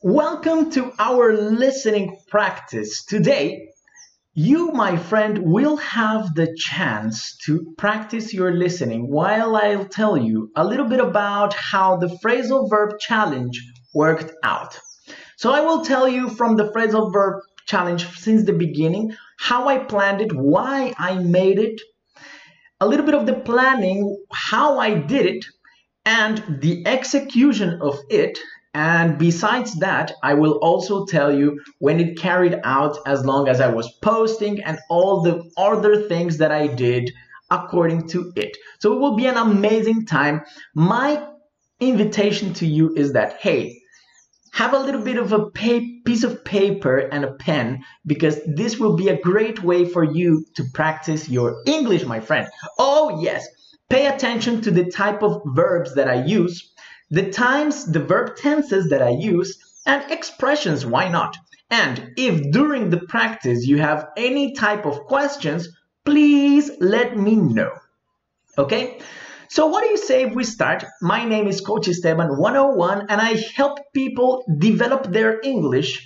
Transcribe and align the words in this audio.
Welcome 0.00 0.70
to 0.72 0.92
our 1.00 1.32
listening 1.34 2.18
practice. 2.28 3.04
Today, 3.04 3.70
you, 4.32 4.70
my 4.70 4.96
friend, 4.96 5.38
will 5.38 5.76
have 5.78 6.36
the 6.36 6.54
chance 6.56 7.36
to 7.46 7.74
practice 7.76 8.32
your 8.32 8.52
listening 8.52 9.10
while 9.10 9.56
I'll 9.56 9.86
tell 9.86 10.16
you 10.16 10.52
a 10.54 10.64
little 10.64 10.86
bit 10.86 11.00
about 11.00 11.52
how 11.52 11.96
the 11.96 12.16
phrasal 12.22 12.70
verb 12.70 13.00
challenge 13.00 13.60
worked 13.92 14.30
out. 14.44 14.78
So, 15.36 15.50
I 15.50 15.62
will 15.62 15.84
tell 15.84 16.08
you 16.08 16.28
from 16.28 16.54
the 16.54 16.70
phrasal 16.70 17.12
verb 17.12 17.42
challenge 17.66 18.06
since 18.20 18.44
the 18.44 18.52
beginning 18.52 19.16
how 19.36 19.66
I 19.66 19.78
planned 19.78 20.20
it, 20.20 20.32
why 20.32 20.94
I 20.96 21.14
made 21.14 21.58
it, 21.58 21.80
a 22.80 22.86
little 22.86 23.04
bit 23.04 23.16
of 23.16 23.26
the 23.26 23.34
planning, 23.34 24.16
how 24.30 24.78
I 24.78 24.94
did 24.94 25.26
it, 25.26 25.44
and 26.06 26.60
the 26.60 26.86
execution 26.86 27.80
of 27.82 27.98
it 28.08 28.38
and 28.74 29.18
besides 29.18 29.74
that, 29.80 30.12
I 30.22 30.34
will 30.34 30.58
also 30.58 31.06
tell 31.06 31.34
you 31.34 31.60
when 31.78 32.00
it 32.00 32.18
carried 32.18 32.60
out 32.64 32.98
as 33.06 33.24
long 33.24 33.48
as 33.48 33.60
I 33.60 33.68
was 33.68 33.90
posting 34.02 34.62
and 34.62 34.78
all 34.90 35.22
the 35.22 35.50
other 35.56 36.08
things 36.08 36.38
that 36.38 36.52
I 36.52 36.66
did 36.66 37.10
according 37.50 38.08
to 38.08 38.32
it. 38.36 38.56
So 38.78 38.92
it 38.92 39.00
will 39.00 39.16
be 39.16 39.26
an 39.26 39.36
amazing 39.36 40.06
time. 40.06 40.42
My 40.74 41.26
invitation 41.80 42.52
to 42.54 42.66
you 42.66 42.94
is 42.94 43.14
that, 43.14 43.38
hey, 43.40 43.80
have 44.52 44.74
a 44.74 44.78
little 44.78 45.02
bit 45.02 45.16
of 45.16 45.32
a 45.32 45.46
piece 45.50 46.24
of 46.24 46.44
paper 46.44 46.98
and 46.98 47.24
a 47.24 47.32
pen 47.32 47.84
because 48.06 48.38
this 48.46 48.78
will 48.78 48.96
be 48.96 49.08
a 49.08 49.20
great 49.20 49.62
way 49.62 49.84
for 49.88 50.04
you 50.04 50.44
to 50.56 50.64
practice 50.74 51.28
your 51.28 51.62
English, 51.66 52.04
my 52.04 52.20
friend. 52.20 52.48
Oh, 52.78 53.20
yes. 53.22 53.46
Pay 53.88 54.06
attention 54.06 54.60
to 54.62 54.70
the 54.70 54.90
type 54.90 55.22
of 55.22 55.40
verbs 55.46 55.94
that 55.94 56.08
I 56.08 56.24
use 56.24 56.70
the 57.10 57.30
times, 57.30 57.86
the 57.86 58.00
verb 58.00 58.36
tenses 58.36 58.88
that 58.90 59.02
I 59.02 59.10
use, 59.10 59.58
and 59.86 60.10
expressions, 60.10 60.84
why 60.84 61.08
not? 61.08 61.36
And 61.70 62.12
if 62.16 62.50
during 62.52 62.90
the 62.90 63.00
practice 63.00 63.66
you 63.66 63.78
have 63.78 64.08
any 64.16 64.52
type 64.52 64.86
of 64.86 65.04
questions, 65.04 65.68
please 66.04 66.70
let 66.80 67.16
me 67.16 67.36
know. 67.36 67.72
Okay? 68.56 69.00
So 69.50 69.66
what 69.66 69.82
do 69.82 69.88
you 69.88 69.96
say 69.96 70.24
if 70.24 70.34
we 70.34 70.44
start? 70.44 70.84
My 71.00 71.24
name 71.24 71.46
is 71.46 71.62
Coach 71.62 71.88
Esteban 71.88 72.36
101 72.36 73.06
and 73.08 73.20
I 73.20 73.42
help 73.54 73.78
people 73.94 74.44
develop 74.58 75.06
their 75.06 75.40
English 75.42 76.04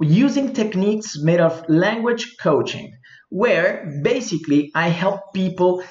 using 0.00 0.52
techniques 0.52 1.18
made 1.18 1.40
of 1.40 1.68
language 1.68 2.36
coaching, 2.40 2.92
where 3.28 4.00
basically 4.02 4.70
I 4.74 4.88
help 4.88 5.34
people 5.34 5.84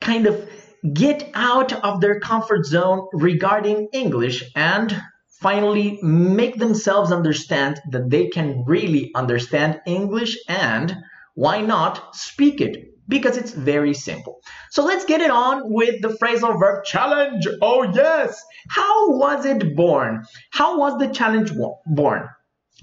kind 0.00 0.26
of 0.26 0.48
get 0.94 1.30
out 1.34 1.72
of 1.72 2.00
their 2.00 2.20
comfort 2.20 2.66
zone 2.66 3.06
regarding 3.12 3.88
English 3.92 4.44
and 4.56 5.00
finally 5.40 5.98
make 6.02 6.58
themselves 6.58 7.12
understand 7.12 7.80
that 7.90 8.10
they 8.10 8.28
can 8.28 8.64
really 8.66 9.10
understand 9.14 9.80
English 9.86 10.38
and 10.48 10.96
why 11.34 11.60
not 11.60 12.14
speak 12.14 12.60
it 12.60 12.92
because 13.08 13.36
it's 13.36 13.50
very 13.50 13.94
simple. 13.94 14.40
So 14.70 14.84
let's 14.84 15.04
get 15.04 15.20
it 15.20 15.30
on 15.30 15.62
with 15.64 16.00
the 16.00 16.16
phrasal 16.20 16.58
verb 16.58 16.84
challenge. 16.84 17.46
Oh 17.60 17.82
yes. 17.92 18.40
How 18.68 19.10
was 19.10 19.44
it 19.44 19.76
born? 19.76 20.24
How 20.52 20.78
was 20.78 20.98
the 20.98 21.12
challenge 21.12 21.52
born? 21.86 22.28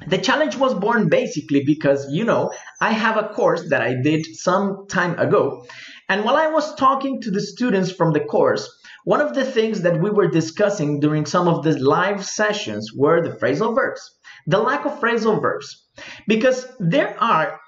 The 0.08 0.18
challenge 0.18 0.56
was 0.56 0.74
born 0.74 1.10
basically 1.10 1.64
because, 1.66 2.10
you 2.12 2.24
know, 2.24 2.52
I 2.80 2.92
have 2.92 3.18
a 3.18 3.30
course 3.30 3.70
that 3.70 3.82
I 3.82 3.96
did 4.02 4.26
some 4.26 4.86
time 4.88 5.20
ago. 5.20 5.66
And 6.10 6.26
while 6.26 6.36
I 6.36 6.48
was 6.48 6.74
talking 6.74 7.22
to 7.22 7.32
the 7.32 7.40
students 7.40 7.92
from 7.92 8.14
the 8.14 8.20
course, 8.20 8.68
one 9.06 9.22
of 9.22 9.36
the 9.36 9.46
things 9.46 9.82
that 9.82 10.02
we 10.02 10.10
were 10.10 10.28
discussing 10.28 11.00
during 11.00 11.26
some 11.26 11.48
of 11.48 11.64
the 11.64 11.78
live 11.80 12.26
sessions 12.26 12.92
were 12.94 13.22
the 13.22 13.38
phrasal 13.38 13.76
verbs, 13.76 14.02
the 14.48 14.60
lack 14.60 14.86
of 14.86 15.00
phrasal 15.00 15.40
verbs. 15.40 15.86
Because 16.28 16.68
there 16.80 17.16
are 17.24 17.60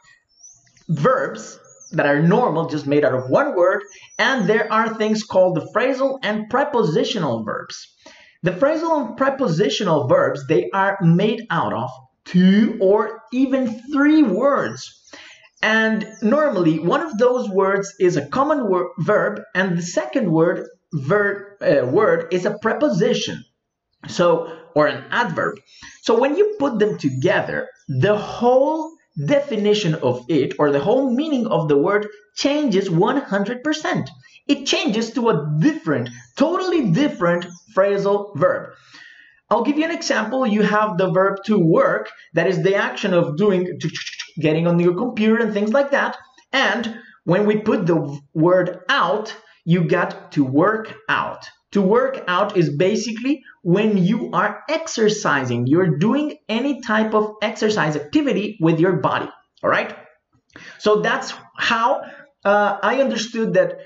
verbs 0.89 1.59
that 1.92 2.06
are 2.06 2.22
normal, 2.22 2.68
just 2.68 2.88
made 2.88 3.06
out 3.06 3.13
of 3.13 3.30
one 3.30 3.56
word, 3.56 3.84
and 4.18 4.47
there 4.47 4.72
are 4.74 4.96
things 4.96 5.24
called 5.24 5.56
the 5.56 5.69
phrasal 5.74 6.18
and 6.24 6.50
prepositional 6.50 7.44
verbs. 7.44 7.96
The 8.44 8.51
phrasal 8.51 9.07
and 9.07 9.18
prepositional 9.18 10.07
verbs, 10.07 10.47
they 10.47 10.69
are 10.72 10.97
made 11.01 11.46
out 11.51 11.74
of 11.74 11.91
two, 12.25 12.78
or 12.81 13.22
even 13.31 13.81
three 13.91 14.24
words. 14.24 15.00
And 15.62 16.08
normally, 16.22 16.80
one 16.80 17.02
of 17.02 17.18
those 17.18 17.50
words 17.50 17.94
is 18.00 18.18
a 18.18 18.28
common 18.28 18.68
wor- 18.68 18.92
verb, 19.00 19.42
and 19.54 19.78
the 19.78 19.84
second 19.84 20.32
word 20.32 20.68
ver- 20.94 21.58
uh, 21.62 21.86
word 21.86 22.28
is 22.32 22.46
a 22.46 22.58
preposition. 22.58 23.44
So, 24.08 24.58
or 24.76 24.88
an 24.88 25.04
adverb. 25.12 25.60
So 26.02 26.20
when 26.20 26.36
you 26.36 26.56
put 26.58 26.80
them 26.80 26.98
together, 26.98 27.70
the 27.88 28.18
whole 28.18 28.92
definition 29.28 29.96
of 29.96 30.26
it 30.30 30.56
or 30.58 30.72
the 30.72 30.80
whole 30.80 31.14
meaning 31.14 31.46
of 31.48 31.68
the 31.68 31.78
word 31.78 32.08
changes 32.36 32.90
100%. 32.90 34.10
It 34.48 34.66
changes 34.66 35.12
to 35.14 35.30
a 35.30 35.56
different, 35.60 36.10
totally 36.38 36.92
different 36.92 37.46
phrasal 37.76 38.36
verb. 38.38 38.72
I'll 39.50 39.64
give 39.64 39.78
you 39.78 39.84
an 39.86 39.92
example. 39.92 40.48
You 40.48 40.62
have 40.64 40.98
the 40.98 41.12
verb 41.12 41.44
to 41.46 41.60
work, 41.60 42.10
that 42.34 42.48
is 42.48 42.64
the 42.64 42.76
action 42.76 43.14
of 43.14 43.38
doing, 43.38 43.80
getting 44.41 44.68
on 44.68 44.79
your 44.79 44.96
computer 44.96 45.44
and 45.44 45.53
things 45.53 45.72
like 45.72 45.91
that. 45.91 46.18
And 46.52 47.00
when 47.24 47.46
we 47.46 47.57
put 47.57 47.85
the 47.85 48.19
word 48.34 48.79
out, 48.90 49.35
you 49.66 49.84
got 49.85 50.31
to 50.34 50.44
work 50.44 50.94
out. 51.07 51.46
To 51.72 51.81
work 51.81 52.24
out 52.28 52.57
is 52.57 52.69
basically 52.75 53.44
when 53.63 53.97
you 53.97 54.31
are 54.34 54.63
exercising, 54.69 55.68
you're 55.68 55.97
doing 55.97 56.38
any 56.50 56.81
type 56.81 57.13
of 57.13 57.35
exercise 57.41 57.96
activity 57.96 58.57
with 58.59 58.80
your 58.80 58.94
body. 58.97 59.30
All 59.63 59.69
right. 59.69 59.96
So 60.80 61.01
that's 61.01 61.34
how 61.56 62.01
uh, 62.44 62.78
I 62.81 63.00
understood 63.01 63.53
that 63.53 63.80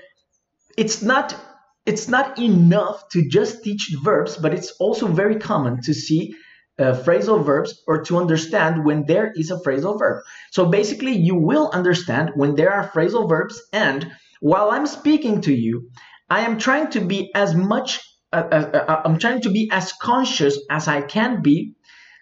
it's 0.76 1.02
not 1.02 1.36
it's 1.84 2.08
not 2.08 2.38
enough 2.40 3.08
to 3.10 3.28
just 3.28 3.62
teach 3.62 3.94
verbs, 4.02 4.36
but 4.36 4.52
it's 4.52 4.72
also 4.80 5.06
very 5.06 5.36
common 5.36 5.80
to 5.82 5.94
see 5.94 6.34
uh, 6.78 6.92
phrasal 6.92 7.44
verbs 7.44 7.82
or 7.86 8.02
to 8.04 8.18
understand 8.18 8.84
when 8.84 9.06
there 9.06 9.32
is 9.34 9.50
a 9.50 9.56
phrasal 9.56 9.98
verb. 9.98 10.22
So 10.50 10.66
basically, 10.66 11.12
you 11.12 11.34
will 11.34 11.70
understand 11.72 12.32
when 12.34 12.54
there 12.54 12.72
are 12.72 12.88
phrasal 12.90 13.28
verbs. 13.28 13.60
And 13.72 14.10
while 14.40 14.70
I'm 14.70 14.86
speaking 14.86 15.40
to 15.42 15.54
you, 15.54 15.90
I 16.28 16.40
am 16.40 16.58
trying 16.58 16.90
to 16.90 17.00
be 17.00 17.30
as 17.34 17.54
much, 17.54 18.00
uh, 18.32 18.44
uh, 18.50 18.84
uh 18.88 19.02
I'm 19.04 19.18
trying 19.18 19.42
to 19.42 19.50
be 19.50 19.70
as 19.72 19.92
conscious 19.92 20.58
as 20.70 20.88
I 20.88 21.02
can 21.02 21.42
be 21.42 21.76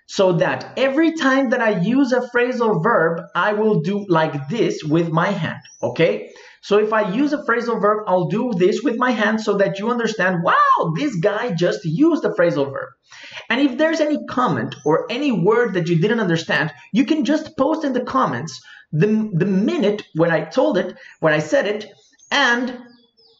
so 0.07 0.33
that 0.35 0.75
every 0.77 1.13
time 1.13 1.51
that 1.51 1.61
I 1.61 1.81
use 1.81 2.13
a 2.13 2.21
phrasal 2.21 2.83
verb, 2.83 3.23
I 3.35 3.55
will 3.55 3.81
do 3.81 4.05
like 4.09 4.49
this 4.49 4.85
with 4.85 5.09
my 5.09 5.31
hand. 5.31 5.63
Okay? 5.83 6.31
So 6.65 6.79
if 6.79 6.95
I 6.95 7.13
use 7.13 7.35
a 7.35 7.43
phrasal 7.45 7.79
verb, 7.79 8.05
I'll 8.07 8.25
do 8.25 8.51
this 8.57 8.81
with 8.83 8.97
my 8.97 9.11
hand 9.11 9.43
so 9.43 9.59
that 9.59 9.79
you 9.79 9.91
understand, 9.91 10.43
wow, 10.43 10.95
this 10.97 11.15
guy 11.17 11.53
just 11.53 11.85
used 11.85 12.25
a 12.25 12.31
phrasal 12.31 12.73
verb. 12.73 12.89
And 13.51 13.61
if 13.61 13.77
there's 13.77 14.01
any 14.01 14.25
comment 14.31 14.75
or 14.87 15.05
any 15.11 15.31
word 15.31 15.75
that 15.75 15.89
you 15.89 16.01
didn't 16.01 16.21
understand, 16.21 16.73
you 16.91 17.05
can 17.05 17.27
just 17.27 17.59
post 17.59 17.85
in 17.85 17.93
the 17.93 18.03
comments 18.03 18.63
the, 18.93 19.31
the 19.35 19.45
minute 19.45 20.05
when 20.15 20.31
I 20.31 20.45
told 20.45 20.79
it, 20.79 20.97
when 21.21 21.35
I 21.35 21.39
said 21.39 21.67
it, 21.67 21.93
and 22.31 22.79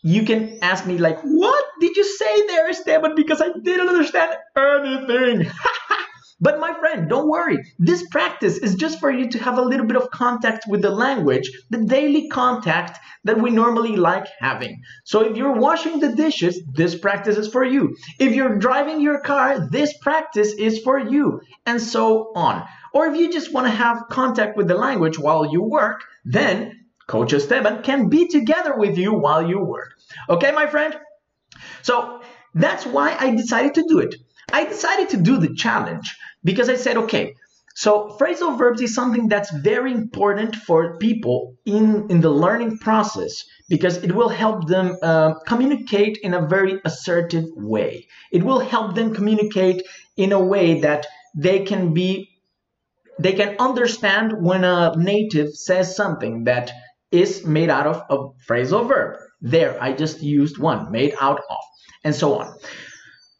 you 0.03 0.25
can 0.27 0.59
ask 0.61 0.85
me 0.87 0.99
like, 0.99 1.19
what 1.23 1.65
did 1.81 1.97
you 1.97 2.05
say 2.05 2.47
there, 2.47 2.69
Esteban? 2.69 3.15
Because 3.17 3.41
I 3.41 3.49
didn't 3.63 3.89
understand 3.89 4.37
anything. 4.55 5.51
But 6.41 6.59
my 6.61 6.75
friend, 6.79 7.09
don't 7.09 7.29
worry. 7.29 7.59
This 7.79 8.07
practice 8.09 8.59
is 8.59 8.75
just 8.75 8.99
for 9.01 9.11
you 9.11 9.31
to 9.31 9.39
have 9.39 9.59
a 9.59 9.63
little 9.63 9.87
bit 9.87 9.97
of 9.97 10.11
contact 10.11 10.67
with 10.69 10.83
the 10.83 10.91
language, 10.91 11.51
the 11.71 11.85
daily 11.85 12.29
contact 12.29 12.99
that 13.25 13.41
we 13.41 13.51
normally 13.51 13.97
like 13.97 14.27
having. 14.41 14.83
So 15.05 15.21
if 15.21 15.37
you're 15.37 15.55
washing 15.55 16.01
the 16.01 16.13
dishes, 16.13 16.61
this 16.73 16.95
practice 16.95 17.37
is 17.37 17.49
for 17.49 17.65
you. 17.65 17.97
If 18.19 18.35
you're 18.35 18.59
driving 18.59 19.01
your 19.01 19.21
car, 19.21 19.69
this 19.71 19.97
practice 19.99 20.53
is 20.55 20.81
for 20.81 20.99
you, 20.99 21.41
and 21.67 21.81
so 21.81 22.33
on. 22.35 22.65
Or 22.93 23.07
if 23.07 23.17
you 23.17 23.33
just 23.33 23.53
want 23.53 23.67
to 23.67 23.73
have 23.73 24.09
contact 24.11 24.57
with 24.57 24.69
the 24.69 24.77
language 24.77 25.19
while 25.19 25.51
you 25.51 25.63
work, 25.63 26.03
then 26.25 26.85
Coach 27.07 27.33
Esteban 27.33 27.83
can 27.83 28.09
be 28.09 28.29
together 28.29 28.77
with 28.77 28.99
you 28.99 29.13
while 29.13 29.47
you 29.47 29.61
work. 29.61 29.93
Okay, 30.29 30.53
my 30.53 30.67
friend? 30.67 30.97
So 31.83 32.23
that's 32.55 32.87
why 32.87 33.17
I 33.19 33.35
decided 33.35 33.75
to 33.75 33.85
do 33.89 33.99
it. 33.99 34.15
I 34.53 34.65
decided 34.65 35.09
to 35.11 35.17
do 35.17 35.39
the 35.39 35.55
challenge 35.55 36.17
because 36.45 36.69
I 36.69 36.77
said, 36.77 36.97
okay, 36.97 37.35
so 37.75 38.17
phrasal 38.21 38.57
verbs 38.57 38.81
is 38.81 38.95
something 38.95 39.29
that's 39.29 39.51
very 39.51 39.93
important 39.93 40.55
for 40.55 40.97
people 40.99 41.57
in, 41.65 42.09
in 42.09 42.21
the 42.21 42.31
learning 42.31 42.79
process 42.79 43.45
because 43.69 43.97
it 43.97 44.13
will 44.13 44.29
help 44.29 44.69
them 44.69 44.97
uh, 45.03 45.35
communicate 45.47 46.19
in 46.23 46.35
a 46.35 46.47
very 46.47 46.81
assertive 46.85 47.47
way. 47.57 48.07
It 48.31 48.45
will 48.45 48.61
help 48.61 48.95
them 48.95 49.13
communicate 49.13 49.83
in 50.17 50.31
a 50.31 50.39
way 50.39 50.81
that 50.83 51.07
they 51.35 51.65
can 51.65 51.93
be 51.93 52.31
they 53.19 53.33
can 53.33 53.57
understand 53.61 54.33
when 54.41 54.65
a 54.65 54.93
native 54.97 55.55
says 55.55 55.95
something 55.95 56.45
that 56.45 56.73
is 57.13 57.45
made 57.45 57.71
out 57.71 57.87
of 57.87 58.03
a 58.11 58.17
phrasal 58.47 58.89
verb. 58.89 59.19
There, 59.41 59.81
I 59.81 59.93
just 59.93 60.21
used 60.21 60.59
one, 60.59 60.91
made 60.91 61.15
out 61.21 61.39
of, 61.49 61.59
and 62.05 62.15
so 62.15 62.39
on. 62.39 62.55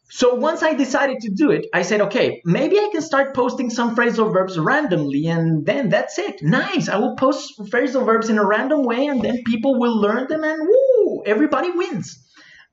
So 0.09 0.35
once 0.35 0.63
I 0.63 0.73
decided 0.73 1.19
to 1.21 1.29
do 1.29 1.51
it, 1.51 1.65
I 1.73 1.81
said, 1.81 2.01
okay, 2.01 2.41
maybe 2.45 2.77
I 2.77 2.89
can 2.91 3.01
start 3.01 3.35
posting 3.35 3.69
some 3.69 3.95
phrasal 3.95 4.31
verbs 4.31 4.57
randomly, 4.57 5.27
and 5.27 5.65
then 5.65 5.89
that's 5.89 6.17
it. 6.17 6.41
Nice. 6.41 6.87
I 6.87 6.97
will 6.97 7.15
post 7.15 7.59
phrasal 7.59 8.05
verbs 8.05 8.29
in 8.29 8.37
a 8.37 8.45
random 8.45 8.83
way, 8.83 9.07
and 9.07 9.21
then 9.21 9.43
people 9.45 9.77
will 9.77 9.99
learn 9.99 10.27
them, 10.27 10.43
and 10.43 10.67
woo, 10.67 11.23
everybody 11.25 11.71
wins. 11.71 12.17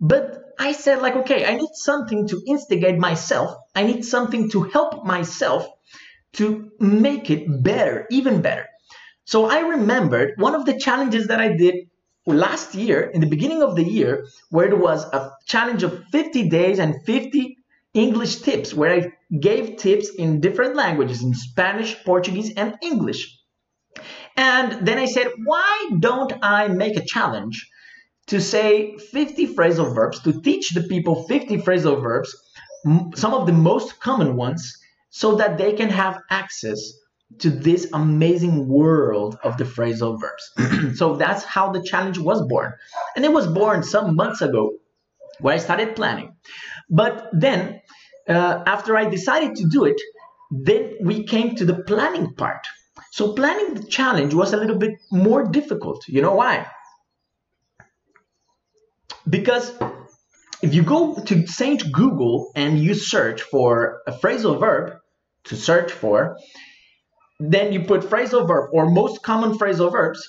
But 0.00 0.38
I 0.58 0.72
said, 0.72 1.02
like, 1.02 1.16
okay, 1.16 1.44
I 1.44 1.56
need 1.56 1.74
something 1.74 2.28
to 2.28 2.42
instigate 2.46 2.98
myself. 2.98 3.56
I 3.74 3.82
need 3.82 4.04
something 4.04 4.50
to 4.50 4.62
help 4.62 5.04
myself 5.04 5.66
to 6.34 6.70
make 6.78 7.30
it 7.30 7.46
better, 7.62 8.06
even 8.10 8.40
better. 8.40 8.66
So 9.24 9.46
I 9.46 9.60
remembered 9.60 10.34
one 10.36 10.54
of 10.54 10.64
the 10.64 10.78
challenges 10.78 11.26
that 11.28 11.40
I 11.40 11.56
did 11.56 11.74
last 12.26 12.74
year, 12.74 13.00
in 13.02 13.20
the 13.20 13.26
beginning 13.26 13.62
of 13.62 13.76
the 13.76 13.84
year, 13.84 14.26
where 14.50 14.68
it 14.68 14.78
was 14.78 15.04
a 15.12 15.32
challenge 15.46 15.82
of 15.82 16.04
50 16.12 16.48
days 16.48 16.78
and 16.78 17.02
50 17.04 17.56
English 17.94 18.36
tips, 18.36 18.72
where 18.72 18.92
I 18.92 19.12
gave 19.38 19.76
tips 19.76 20.08
in 20.10 20.40
different 20.40 20.76
languages, 20.76 21.22
in 21.22 21.34
Spanish, 21.34 22.02
Portuguese, 22.04 22.54
and 22.54 22.76
English. 22.82 23.38
And 24.36 24.86
then 24.86 24.98
I 24.98 25.06
said, 25.06 25.28
why 25.44 25.90
don't 25.98 26.32
I 26.42 26.68
make 26.68 26.96
a 26.96 27.04
challenge 27.04 27.68
to 28.28 28.40
say 28.40 28.96
50 28.96 29.54
phrasal 29.54 29.94
verbs, 29.94 30.22
to 30.22 30.40
teach 30.40 30.70
the 30.70 30.82
people 30.82 31.24
50 31.24 31.58
phrasal 31.58 32.00
verbs, 32.00 32.34
some 33.14 33.34
of 33.34 33.46
the 33.46 33.52
most 33.52 34.00
common 34.00 34.36
ones, 34.36 34.78
so 35.10 35.36
that 35.36 35.58
they 35.58 35.74
can 35.74 35.90
have 35.90 36.18
access 36.30 36.92
to 37.38 37.50
this 37.50 37.88
amazing 37.92 38.68
world 38.68 39.38
of 39.42 39.56
the 39.56 39.64
phrasal 39.64 40.20
verbs. 40.20 40.96
so 40.98 41.16
that's 41.16 41.44
how 41.44 41.72
the 41.72 41.82
challenge 41.82 42.18
was 42.18 42.46
born. 42.46 42.72
And 43.16 43.24
it 43.24 43.32
was 43.32 43.46
born 43.46 43.82
some 43.82 44.16
months 44.16 44.42
ago 44.42 44.72
where 45.40 45.54
I 45.54 45.58
started 45.58 45.96
planning. 45.96 46.36
But 46.88 47.28
then, 47.32 47.80
uh, 48.28 48.62
after 48.66 48.96
I 48.96 49.08
decided 49.08 49.56
to 49.56 49.68
do 49.68 49.84
it, 49.84 50.00
then 50.50 50.96
we 51.00 51.24
came 51.24 51.54
to 51.56 51.64
the 51.64 51.82
planning 51.82 52.34
part. 52.34 52.66
So 53.10 53.32
planning 53.32 53.74
the 53.74 53.84
challenge 53.84 54.34
was 54.34 54.52
a 54.52 54.56
little 54.56 54.78
bit 54.78 54.92
more 55.10 55.44
difficult. 55.44 56.06
You 56.08 56.22
know 56.22 56.34
why? 56.34 56.66
Because 59.28 59.72
if 60.62 60.74
you 60.74 60.82
go 60.82 61.14
to 61.14 61.46
Saint 61.46 61.92
Google 61.92 62.52
and 62.54 62.78
you 62.78 62.94
search 62.94 63.42
for 63.42 64.02
a 64.06 64.12
phrasal 64.12 64.58
verb 64.60 64.98
to 65.44 65.56
search 65.56 65.90
for, 65.90 66.36
then 67.50 67.72
you 67.72 67.80
put 67.84 68.02
phrasal 68.02 68.46
verb 68.46 68.70
or 68.72 68.90
most 68.90 69.22
common 69.22 69.58
phrasal 69.58 69.90
verbs, 69.90 70.22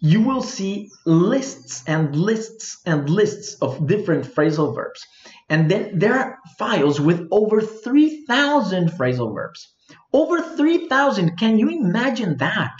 you 0.00 0.22
will 0.22 0.42
see 0.42 0.90
lists 1.06 1.84
and 1.86 2.16
lists 2.16 2.80
and 2.86 3.08
lists 3.08 3.56
of 3.60 3.86
different 3.86 4.24
phrasal 4.24 4.74
verbs. 4.74 5.00
And 5.48 5.70
then 5.70 5.98
there 5.98 6.14
are 6.14 6.38
files 6.58 7.00
with 7.00 7.28
over 7.30 7.60
3,000 7.60 8.90
phrasal 8.90 9.34
verbs. 9.34 9.74
Over 10.12 10.42
3,000, 10.42 11.36
can 11.38 11.58
you 11.58 11.68
imagine 11.68 12.36
that? 12.38 12.72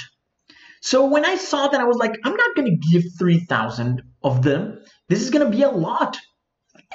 So 0.82 1.06
when 1.06 1.24
I 1.24 1.36
saw 1.36 1.68
that, 1.68 1.80
I 1.80 1.84
was 1.84 1.98
like, 1.98 2.18
I'm 2.24 2.36
not 2.36 2.56
going 2.56 2.68
to 2.70 2.88
give 2.90 3.04
3,000 3.18 4.02
of 4.22 4.42
them. 4.42 4.78
This 5.08 5.22
is 5.22 5.30
going 5.30 5.44
to 5.44 5.56
be 5.56 5.62
a 5.62 5.70
lot. 5.70 6.16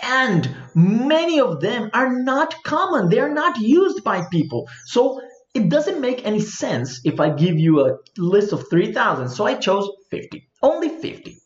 And 0.01 0.49
many 0.73 1.39
of 1.39 1.61
them 1.61 1.89
are 1.93 2.11
not 2.11 2.63
common. 2.63 3.09
They're 3.09 3.33
not 3.33 3.59
used 3.59 4.03
by 4.03 4.25
people. 4.31 4.67
So 4.85 5.21
it 5.55 5.69
doesn't 5.69 6.01
make 6.01 6.25
any 6.25 6.41
sense 6.41 6.99
if 7.05 7.19
I 7.21 7.29
give 7.29 7.57
you 7.57 7.85
a 7.85 7.97
list 8.17 8.51
of 8.51 8.69
3,000. 8.69 9.29
So 9.29 9.45
I 9.45 9.55
chose 9.55 9.89
50, 10.11 10.47
only 10.61 10.89
50. 10.89 11.37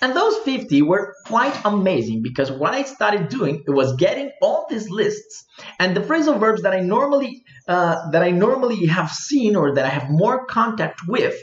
And 0.00 0.16
those 0.16 0.38
50 0.38 0.80
were 0.82 1.14
quite 1.26 1.54
amazing 1.66 2.22
because 2.22 2.50
what 2.50 2.72
I 2.72 2.84
started 2.84 3.28
doing 3.28 3.62
it 3.66 3.70
was 3.70 3.94
getting 3.96 4.30
all 4.40 4.66
these 4.70 4.88
lists 4.88 5.44
and 5.78 5.94
the 5.94 6.00
phrasal 6.00 6.40
verbs 6.40 6.62
that 6.62 6.72
I 6.72 6.80
normally 6.80 7.42
uh, 7.66 8.10
that 8.12 8.22
I 8.22 8.30
normally 8.30 8.86
have 8.86 9.10
seen 9.10 9.56
or 9.56 9.74
that 9.74 9.84
I 9.84 9.90
have 9.90 10.08
more 10.08 10.46
contact 10.46 11.06
with 11.06 11.36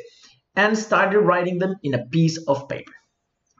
and 0.56 0.75
started 0.75 1.19
writing 1.19 1.60
them 1.60 1.75
in 1.83 1.94
a 1.94 2.06
piece 2.07 2.38
of 2.48 2.68
paper. 2.68 2.94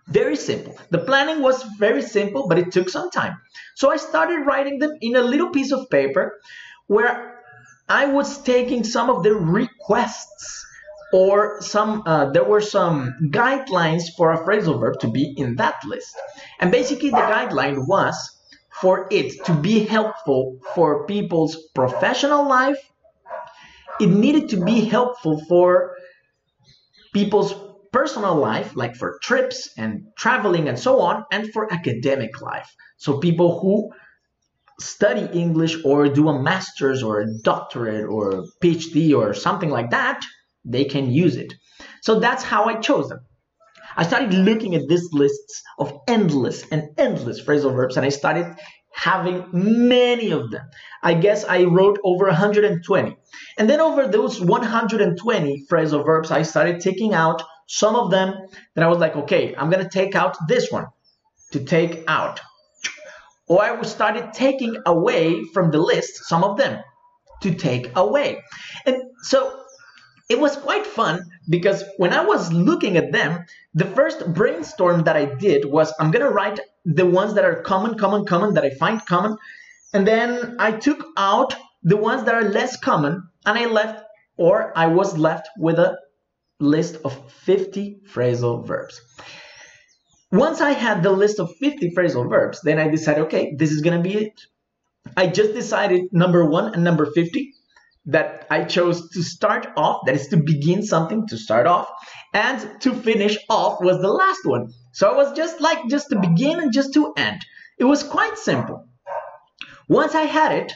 Very 0.08 0.36
simple. 0.36 0.76
The 0.90 1.00
planning 1.00 1.44
was 1.44 1.62
very 1.78 2.02
simple, 2.02 2.48
but 2.48 2.58
it 2.58 2.72
took 2.72 2.90
some 2.90 3.12
time. 3.12 3.36
So 3.76 3.92
I 3.92 3.98
started 3.98 4.46
writing 4.46 4.80
them 4.80 4.94
in 5.02 5.16
a 5.16 5.22
little 5.22 5.50
piece 5.50 5.72
of 5.72 5.90
paper 5.92 6.40
where 6.88 7.35
I 7.88 8.08
was 8.08 8.42
taking 8.42 8.84
some 8.84 9.10
of 9.10 9.24
the 9.24 9.34
requests 9.34 10.66
or 11.14 11.62
some 11.62 12.04
uh, 12.06 12.32
there 12.32 12.44
were 12.44 12.62
some 12.62 13.16
guidelines 13.30 14.04
for 14.18 14.32
a 14.32 14.44
phrasal 14.44 14.80
verb 14.80 15.00
to 15.02 15.08
be 15.08 15.34
in 15.38 15.56
that 15.58 15.76
list. 15.86 16.16
And 16.60 16.72
basically 16.72 17.10
the 17.10 17.18
guideline 17.18 17.88
was 17.88 18.18
for 18.82 19.08
it 19.12 19.46
to 19.46 19.54
be 19.54 19.86
helpful 19.86 20.58
for 20.74 21.06
people's 21.06 21.56
professional 21.74 22.48
life. 22.48 22.80
It 24.02 24.10
needed 24.10 24.50
to 24.50 24.66
be 24.66 24.82
helpful 24.86 25.42
for 25.48 25.96
people's 27.14 27.54
personal 27.94 28.36
life, 28.36 28.76
like 28.76 28.96
for 28.96 29.20
trips 29.24 29.70
and 29.78 30.08
traveling 30.18 30.68
and 30.68 30.78
so 30.78 31.00
on, 31.00 31.24
and 31.32 31.50
for 31.54 31.72
academic 31.72 32.42
life. 32.42 32.70
So 32.98 33.20
people 33.20 33.60
who 33.62 33.92
study 34.80 35.28
English 35.38 35.84
or 35.84 36.08
do 36.08 36.30
a 36.30 36.42
master's 36.42 37.04
or 37.04 37.22
a 37.22 37.34
doctorate 37.44 38.08
or 38.10 38.32
a 38.32 38.44
PhD 38.62 39.16
or 39.18 39.34
something 39.34 39.70
like 39.70 39.92
that, 39.92 40.24
they 40.64 40.86
can 40.86 41.12
use 41.12 41.36
it. 41.38 41.54
So 42.02 42.20
that's 42.20 42.44
how 42.44 42.66
I 42.66 42.76
chose 42.76 43.10
them. 43.10 43.20
I 43.98 44.04
started 44.04 44.34
looking 44.34 44.76
at 44.76 44.88
these 44.88 45.08
lists 45.14 45.64
of 45.80 45.94
endless 46.08 46.66
and 46.70 46.90
endless 46.98 47.42
phrasal 47.42 47.74
verbs 47.74 47.96
and 47.96 48.06
I 48.06 48.10
started 48.10 48.56
having 48.94 49.46
many 49.54 50.32
of 50.32 50.52
them. 50.52 50.66
I 51.04 51.14
guess 51.14 51.46
I 51.46 51.64
wrote 51.64 52.00
over 52.04 52.26
120. 52.26 53.18
And 53.58 53.70
then 53.70 53.80
over 53.82 54.08
those 54.08 54.42
120 54.42 55.66
phrasal 55.70 56.06
verbs, 56.06 56.32
I 56.32 56.42
started 56.42 56.82
taking 56.82 57.14
out 57.14 57.44
some 57.68 57.96
of 57.96 58.12
them 58.12 58.34
that 58.76 58.84
I 58.84 58.88
was 58.88 59.00
like, 59.00 59.16
okay, 59.16 59.56
I'm 59.56 59.70
going 59.70 59.84
to 59.84 59.90
take 59.90 60.16
out 60.16 60.38
this 60.48 60.72
one 60.72 60.86
to 61.52 61.64
take 61.64 62.04
out 62.08 62.42
or 63.48 63.62
I 63.62 63.82
started 63.84 64.34
taking 64.34 64.78
away 64.86 65.44
from 65.54 65.72
the 65.72 65.80
list 65.80 66.26
some 66.26 66.44
of 66.44 66.58
them 66.58 66.82
to 67.42 67.54
take 67.54 67.96
away. 67.96 68.42
And 68.86 68.98
so 69.24 69.62
it 70.30 70.40
was 70.40 70.56
quite 70.56 70.88
fun 70.88 71.22
because 71.50 71.84
when 71.98 72.14
I 72.14 72.26
was 72.26 72.52
looking 72.52 72.98
at 72.98 73.12
them, 73.12 73.46
the 73.74 73.86
first 73.86 74.34
brainstorm 74.34 75.04
that 75.04 75.16
I 75.16 75.26
did 75.26 75.66
was 75.66 75.94
I'm 76.00 76.12
going 76.12 76.26
to 76.26 76.32
write 76.32 76.60
the 76.86 77.06
ones 77.06 77.36
that 77.36 77.46
are 77.46 77.62
common, 77.62 77.98
common, 77.98 78.26
common, 78.26 78.54
that 78.56 78.66
I 78.66 78.72
find 78.72 79.06
common. 79.06 79.38
And 79.94 80.08
then 80.08 80.56
I 80.60 80.72
took 80.72 81.06
out 81.18 81.56
the 81.84 81.98
ones 81.98 82.24
that 82.24 82.36
are 82.36 82.50
less 82.50 82.78
common 82.78 83.24
and 83.46 83.58
I 83.60 83.66
left, 83.66 84.04
or 84.38 84.76
I 84.76 84.88
was 84.88 85.18
left 85.18 85.48
with 85.58 85.78
a 85.78 85.98
list 86.60 86.98
of 87.06 87.32
50 87.32 88.02
phrasal 88.12 88.66
verbs. 88.66 89.00
Once 90.32 90.60
I 90.60 90.72
had 90.72 91.04
the 91.04 91.12
list 91.12 91.40
of 91.40 91.56
50 91.58 91.92
phrasal 91.92 92.30
verbs, 92.30 92.62
then 92.64 92.80
I 92.80 92.88
decided, 92.90 93.26
okay, 93.26 93.54
this 93.58 93.72
is 93.72 93.82
going 93.82 93.98
to 93.98 94.04
be 94.04 94.16
it. 94.18 94.42
I 95.16 95.28
just 95.28 95.54
decided 95.54 96.12
number 96.12 96.46
one 96.46 96.74
and 96.74 96.84
number 96.84 97.06
50 97.06 97.54
that 98.08 98.46
I 98.50 98.64
chose 98.64 99.10
to 99.10 99.24
start 99.24 99.68
off, 99.78 100.02
that 100.06 100.16
is 100.16 100.28
to 100.28 100.38
begin 100.38 100.84
something, 100.84 101.28
to 101.28 101.38
start 101.38 101.68
off, 101.68 101.90
and 102.34 102.82
to 102.82 102.94
finish 102.94 103.38
off 103.50 103.82
was 103.82 104.00
the 104.02 104.12
last 104.12 104.46
one. 104.46 104.72
So 104.94 105.12
it 105.12 105.18
was 105.18 105.36
just 105.36 105.62
like 105.62 105.88
just 105.90 106.10
to 106.10 106.20
begin 106.20 106.60
and 106.60 106.74
just 106.74 106.94
to 106.94 107.14
end. 107.18 107.46
It 107.78 107.86
was 107.86 108.04
quite 108.04 108.38
simple. 108.38 108.88
Once 109.88 110.16
I 110.16 110.24
had 110.24 110.52
it, 110.52 110.74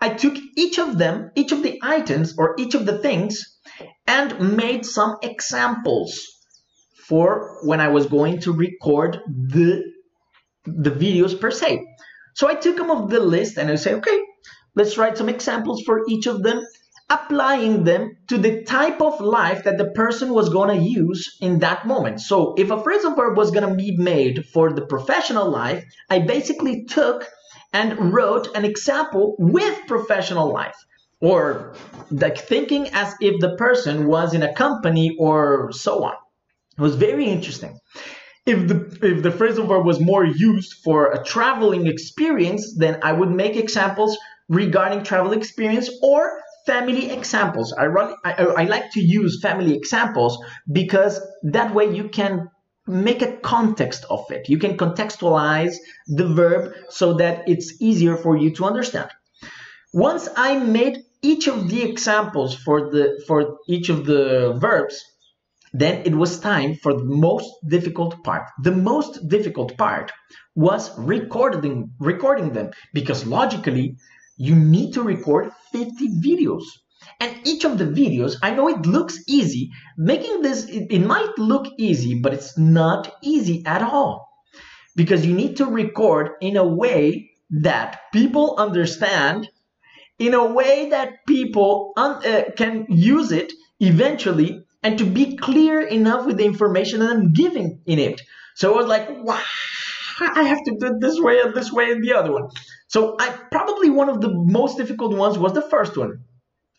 I 0.00 0.10
took 0.10 0.36
each 0.56 0.78
of 0.78 0.98
them, 0.98 1.30
each 1.34 1.52
of 1.52 1.62
the 1.62 1.78
items 1.82 2.34
or 2.38 2.54
each 2.58 2.74
of 2.74 2.86
the 2.86 2.98
things, 2.98 3.58
and 4.06 4.56
made 4.56 4.84
some 4.84 5.16
examples 5.22 6.35
for 7.08 7.58
when 7.62 7.80
I 7.80 7.88
was 7.88 8.06
going 8.06 8.40
to 8.40 8.52
record 8.52 9.20
the 9.26 9.84
the 10.64 10.90
videos 10.90 11.40
per 11.40 11.50
se. 11.50 11.86
So 12.34 12.48
I 12.48 12.54
took 12.54 12.76
them 12.76 12.90
off 12.90 13.08
the 13.08 13.20
list 13.20 13.56
and 13.56 13.70
I 13.70 13.76
say, 13.76 13.94
okay, 13.94 14.18
let's 14.74 14.98
write 14.98 15.16
some 15.16 15.28
examples 15.28 15.82
for 15.82 16.02
each 16.08 16.26
of 16.26 16.42
them, 16.42 16.60
applying 17.08 17.84
them 17.84 18.16
to 18.28 18.36
the 18.36 18.64
type 18.64 19.00
of 19.00 19.20
life 19.20 19.62
that 19.64 19.78
the 19.78 19.90
person 19.92 20.34
was 20.34 20.48
going 20.48 20.76
to 20.76 20.84
use 20.84 21.36
in 21.40 21.60
that 21.60 21.86
moment. 21.86 22.20
So 22.20 22.54
if 22.58 22.70
a 22.70 22.78
phrasal 22.78 23.16
verb 23.16 23.36
was 23.36 23.52
going 23.52 23.68
to 23.68 23.74
be 23.76 23.96
made 23.96 24.44
for 24.46 24.72
the 24.72 24.84
professional 24.86 25.48
life, 25.48 25.84
I 26.10 26.18
basically 26.18 26.84
took 26.84 27.24
and 27.72 28.12
wrote 28.12 28.48
an 28.56 28.64
example 28.64 29.36
with 29.38 29.86
professional 29.86 30.52
life 30.52 30.76
or 31.20 31.74
like 32.10 32.38
thinking 32.38 32.88
as 32.92 33.14
if 33.20 33.40
the 33.40 33.56
person 33.56 34.06
was 34.06 34.34
in 34.34 34.42
a 34.42 34.52
company 34.54 35.16
or 35.18 35.70
so 35.72 36.04
on. 36.04 36.14
It 36.76 36.82
was 36.82 36.96
very 36.96 37.26
interesting. 37.26 37.78
If 38.44 38.68
the 38.68 38.76
if 39.02 39.22
the 39.22 39.30
phrasal 39.30 39.66
verb 39.66 39.84
was 39.84 39.98
more 39.98 40.24
used 40.24 40.74
for 40.84 41.10
a 41.10 41.24
traveling 41.24 41.86
experience, 41.86 42.74
then 42.76 43.00
I 43.02 43.12
would 43.12 43.30
make 43.30 43.56
examples 43.56 44.16
regarding 44.48 45.02
travel 45.02 45.32
experience 45.32 45.90
or 46.02 46.40
family 46.66 47.10
examples. 47.10 47.72
I, 47.72 47.86
run, 47.86 48.14
I, 48.24 48.32
I 48.32 48.64
like 48.64 48.90
to 48.92 49.00
use 49.00 49.40
family 49.40 49.74
examples 49.74 50.38
because 50.70 51.20
that 51.44 51.74
way 51.74 51.94
you 51.94 52.08
can 52.08 52.48
make 52.86 53.22
a 53.22 53.36
context 53.38 54.04
of 54.10 54.24
it. 54.30 54.48
You 54.48 54.58
can 54.58 54.76
contextualize 54.76 55.74
the 56.06 56.28
verb 56.28 56.74
so 56.88 57.14
that 57.14 57.48
it's 57.48 57.80
easier 57.80 58.16
for 58.16 58.36
you 58.36 58.50
to 58.56 58.64
understand. 58.64 59.10
Once 59.92 60.28
I 60.36 60.58
made 60.58 60.98
each 61.22 61.48
of 61.48 61.68
the 61.68 61.82
examples 61.82 62.54
for 62.54 62.90
the 62.90 63.22
for 63.26 63.58
each 63.66 63.88
of 63.88 64.04
the 64.04 64.56
verbs, 64.60 65.02
then 65.78 66.02
it 66.04 66.14
was 66.14 66.40
time 66.40 66.74
for 66.74 66.94
the 66.94 67.04
most 67.04 67.50
difficult 67.68 68.22
part. 68.24 68.48
The 68.62 68.72
most 68.72 69.28
difficult 69.28 69.76
part 69.76 70.10
was 70.54 70.96
recording 70.98 71.90
recording 72.00 72.52
them 72.52 72.70
because 72.94 73.26
logically 73.26 73.96
you 74.38 74.54
need 74.54 74.94
to 74.94 75.02
record 75.02 75.52
50 75.72 76.08
videos. 76.20 76.64
And 77.20 77.46
each 77.46 77.64
of 77.64 77.78
the 77.78 77.84
videos, 77.84 78.36
I 78.42 78.54
know 78.54 78.68
it 78.68 78.86
looks 78.86 79.22
easy. 79.26 79.70
Making 79.96 80.42
this, 80.42 80.64
it, 80.64 80.86
it 80.90 81.00
might 81.00 81.38
look 81.38 81.66
easy, 81.78 82.20
but 82.20 82.34
it's 82.34 82.58
not 82.58 83.14
easy 83.22 83.62
at 83.66 83.82
all. 83.82 84.28
Because 84.96 85.24
you 85.26 85.34
need 85.34 85.58
to 85.58 85.66
record 85.66 86.30
in 86.40 86.56
a 86.56 86.66
way 86.66 87.30
that 87.50 88.00
people 88.12 88.56
understand, 88.58 89.48
in 90.18 90.34
a 90.34 90.44
way 90.44 90.90
that 90.90 91.26
people 91.26 91.92
uh, 91.96 92.44
can 92.56 92.86
use 92.88 93.30
it 93.30 93.52
eventually, 93.78 94.64
and 94.86 94.98
to 94.98 95.04
be 95.04 95.36
clear 95.36 95.80
enough 95.80 96.26
with 96.26 96.36
the 96.36 96.44
information 96.44 97.00
that 97.00 97.10
I'm 97.10 97.32
giving 97.32 97.80
in 97.86 97.98
it. 97.98 98.20
So 98.54 98.72
I 98.72 98.76
was 98.76 98.86
like, 98.86 99.08
wow, 99.24 99.42
I 100.20 100.44
have 100.44 100.62
to 100.64 100.76
do 100.78 100.86
it 100.86 101.00
this 101.00 101.18
way 101.18 101.40
and 101.40 101.52
this 101.54 101.72
way 101.72 101.90
and 101.90 102.04
the 102.04 102.12
other 102.12 102.30
one. 102.32 102.50
So 102.86 103.16
I 103.18 103.36
probably 103.50 103.90
one 103.90 104.08
of 104.08 104.20
the 104.20 104.32
most 104.32 104.76
difficult 104.78 105.12
ones 105.16 105.38
was 105.38 105.54
the 105.54 105.68
first 105.74 105.96
one 105.96 106.20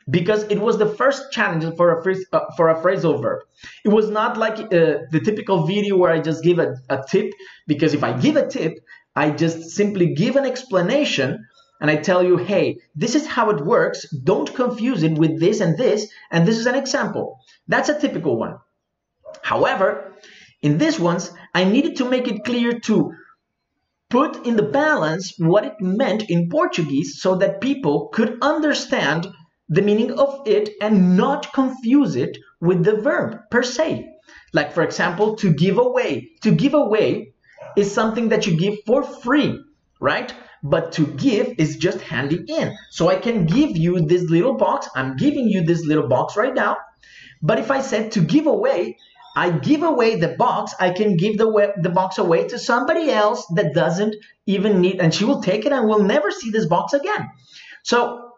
because 0.09 0.43
it 0.43 0.61
was 0.61 0.77
the 0.77 0.85
first 0.85 1.33
challenge 1.33 1.65
for 1.75 1.99
a 1.99 2.01
phrase, 2.01 2.25
uh, 2.31 2.45
for 2.55 2.69
a 2.69 2.81
phrasal 2.81 3.21
verb. 3.21 3.41
It 3.83 3.89
was 3.89 4.09
not 4.09 4.37
like 4.37 4.57
uh, 4.57 5.03
the 5.11 5.21
typical 5.25 5.67
video 5.67 5.97
where 5.97 6.13
I 6.13 6.21
just 6.21 6.45
give 6.45 6.59
a, 6.59 6.77
a 6.89 7.03
tip 7.09 7.33
because 7.67 7.93
if 7.93 8.05
I 8.05 8.17
give 8.17 8.37
a 8.37 8.47
tip, 8.47 8.79
I 9.17 9.31
just 9.31 9.71
simply 9.71 10.13
give 10.13 10.37
an 10.37 10.45
explanation 10.45 11.45
and 11.81 11.91
I 11.91 11.97
tell 11.97 12.23
you, 12.23 12.37
hey, 12.37 12.77
this 12.95 13.15
is 13.15 13.27
how 13.27 13.49
it 13.49 13.65
works. 13.65 14.09
Don't 14.23 14.53
confuse 14.55 15.03
it 15.03 15.17
with 15.17 15.39
this 15.39 15.59
and 15.59 15.77
this, 15.77 16.07
and 16.31 16.47
this 16.47 16.57
is 16.57 16.65
an 16.65 16.75
example. 16.75 17.39
That's 17.67 17.89
a 17.89 17.99
typical 17.99 18.37
one. 18.37 18.57
However, 19.41 20.15
in 20.61 20.77
these 20.77 20.99
ones, 20.99 21.31
I 21.53 21.63
needed 21.63 21.97
to 21.97 22.09
make 22.09 22.27
it 22.27 22.43
clear 22.43 22.79
to 22.81 23.13
put 24.09 24.45
in 24.45 24.55
the 24.55 24.63
balance 24.63 25.33
what 25.37 25.65
it 25.65 25.81
meant 25.81 26.29
in 26.29 26.49
Portuguese 26.49 27.21
so 27.21 27.35
that 27.35 27.61
people 27.61 28.07
could 28.07 28.37
understand 28.41 29.27
the 29.69 29.81
meaning 29.81 30.13
of 30.13 30.47
it 30.47 30.69
and 30.81 31.17
not 31.17 31.51
confuse 31.53 32.15
it 32.15 32.37
with 32.61 32.83
the 32.83 32.95
verb 32.95 33.37
per 33.51 33.63
se. 33.63 34.07
Like, 34.53 34.71
for 34.71 34.83
example, 34.83 35.35
to 35.37 35.53
give 35.53 35.77
away. 35.77 36.29
To 36.43 36.51
give 36.51 36.73
away 36.73 37.33
is 37.75 37.93
something 37.93 38.29
that 38.29 38.47
you 38.47 38.57
give 38.57 38.75
for 38.85 39.03
free, 39.03 39.61
right? 39.99 40.33
But 40.63 40.93
to 40.93 41.05
give 41.05 41.55
is 41.57 41.77
just 41.77 41.99
handing 42.01 42.45
in. 42.47 42.75
So 42.91 43.09
I 43.09 43.17
can 43.17 43.45
give 43.45 43.77
you 43.77 43.99
this 44.01 44.23
little 44.23 44.55
box. 44.55 44.87
I'm 44.95 45.17
giving 45.17 45.47
you 45.47 45.63
this 45.63 45.85
little 45.85 46.07
box 46.07 46.37
right 46.37 46.53
now. 46.53 46.77
But 47.41 47.59
if 47.59 47.71
I 47.71 47.81
said 47.81 48.11
to 48.13 48.21
give 48.21 48.47
away, 48.47 48.97
I 49.35 49.51
give 49.51 49.83
away 49.83 50.15
the 50.15 50.29
box, 50.29 50.73
I 50.79 50.89
can 50.89 51.15
give 51.15 51.37
the, 51.37 51.73
the 51.81 51.89
box 51.89 52.17
away 52.17 52.47
to 52.47 52.57
somebody 52.57 53.11
else 53.11 53.45
that 53.55 53.75
doesn't 53.75 54.15
even 54.47 54.81
need, 54.81 54.99
and 54.99 55.13
she 55.13 55.25
will 55.25 55.43
take 55.43 55.65
it 55.65 55.71
and 55.71 55.87
will 55.87 56.03
never 56.03 56.31
see 56.31 56.49
this 56.49 56.65
box 56.65 56.93
again. 56.93 57.29
So 57.83 58.31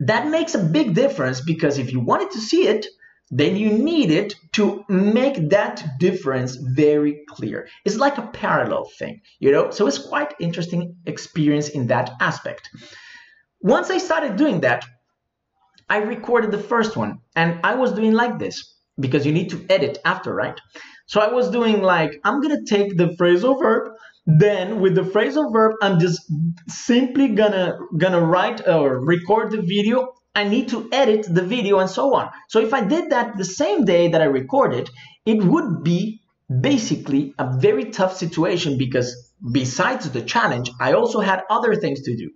that 0.00 0.28
makes 0.28 0.54
a 0.54 0.58
big 0.58 0.94
difference 0.94 1.40
because 1.40 1.78
if 1.78 1.92
you 1.92 2.00
wanted 2.00 2.30
to 2.32 2.40
see 2.40 2.66
it, 2.66 2.86
then 3.30 3.56
you 3.56 3.70
need 3.70 4.10
it 4.10 4.34
to 4.52 4.84
make 4.88 5.50
that 5.50 5.84
difference 5.98 6.56
very 6.56 7.24
clear. 7.28 7.68
It's 7.84 7.96
like 7.96 8.18
a 8.18 8.28
parallel 8.28 8.88
thing, 8.98 9.20
you 9.40 9.50
know? 9.50 9.70
So 9.70 9.86
it's 9.86 9.98
quite 9.98 10.34
interesting 10.38 10.96
experience 11.06 11.68
in 11.68 11.88
that 11.88 12.12
aspect. 12.20 12.70
Once 13.60 13.90
I 13.90 13.98
started 13.98 14.36
doing 14.36 14.60
that, 14.60 14.86
I 15.88 15.98
recorded 15.98 16.50
the 16.50 16.58
first 16.58 16.96
one 16.96 17.20
and 17.34 17.60
I 17.62 17.74
was 17.74 17.92
doing 17.92 18.12
like 18.12 18.38
this 18.38 18.74
because 18.98 19.24
you 19.24 19.32
need 19.32 19.50
to 19.50 19.64
edit 19.68 19.98
after, 20.04 20.34
right? 20.34 20.58
So 21.06 21.20
I 21.20 21.32
was 21.32 21.50
doing 21.50 21.82
like, 21.82 22.20
I'm 22.24 22.40
gonna 22.40 22.64
take 22.64 22.96
the 22.96 23.16
phrasal 23.18 23.60
verb, 23.60 23.92
then 24.26 24.80
with 24.80 24.96
the 24.96 25.02
phrasal 25.02 25.52
verb, 25.52 25.76
I'm 25.80 26.00
just 26.00 26.20
simply 26.68 27.28
gonna 27.28 27.78
gonna 27.96 28.20
write 28.20 28.66
or 28.66 28.98
record 28.98 29.52
the 29.52 29.62
video. 29.62 30.14
I 30.34 30.44
need 30.44 30.68
to 30.70 30.88
edit 30.92 31.26
the 31.32 31.42
video 31.42 31.78
and 31.78 31.88
so 31.88 32.14
on. 32.14 32.30
So 32.48 32.60
if 32.60 32.74
I 32.74 32.84
did 32.84 33.10
that 33.10 33.36
the 33.36 33.44
same 33.44 33.84
day 33.84 34.08
that 34.08 34.20
I 34.20 34.26
recorded, 34.26 34.90
it 35.24 35.42
would 35.42 35.84
be 35.84 36.20
basically 36.60 37.34
a 37.38 37.56
very 37.58 37.86
tough 37.90 38.16
situation 38.16 38.76
because 38.78 39.32
besides 39.52 40.10
the 40.10 40.22
challenge, 40.22 40.70
I 40.80 40.92
also 40.92 41.20
had 41.20 41.44
other 41.48 41.74
things 41.74 42.02
to 42.02 42.16
do. 42.16 42.30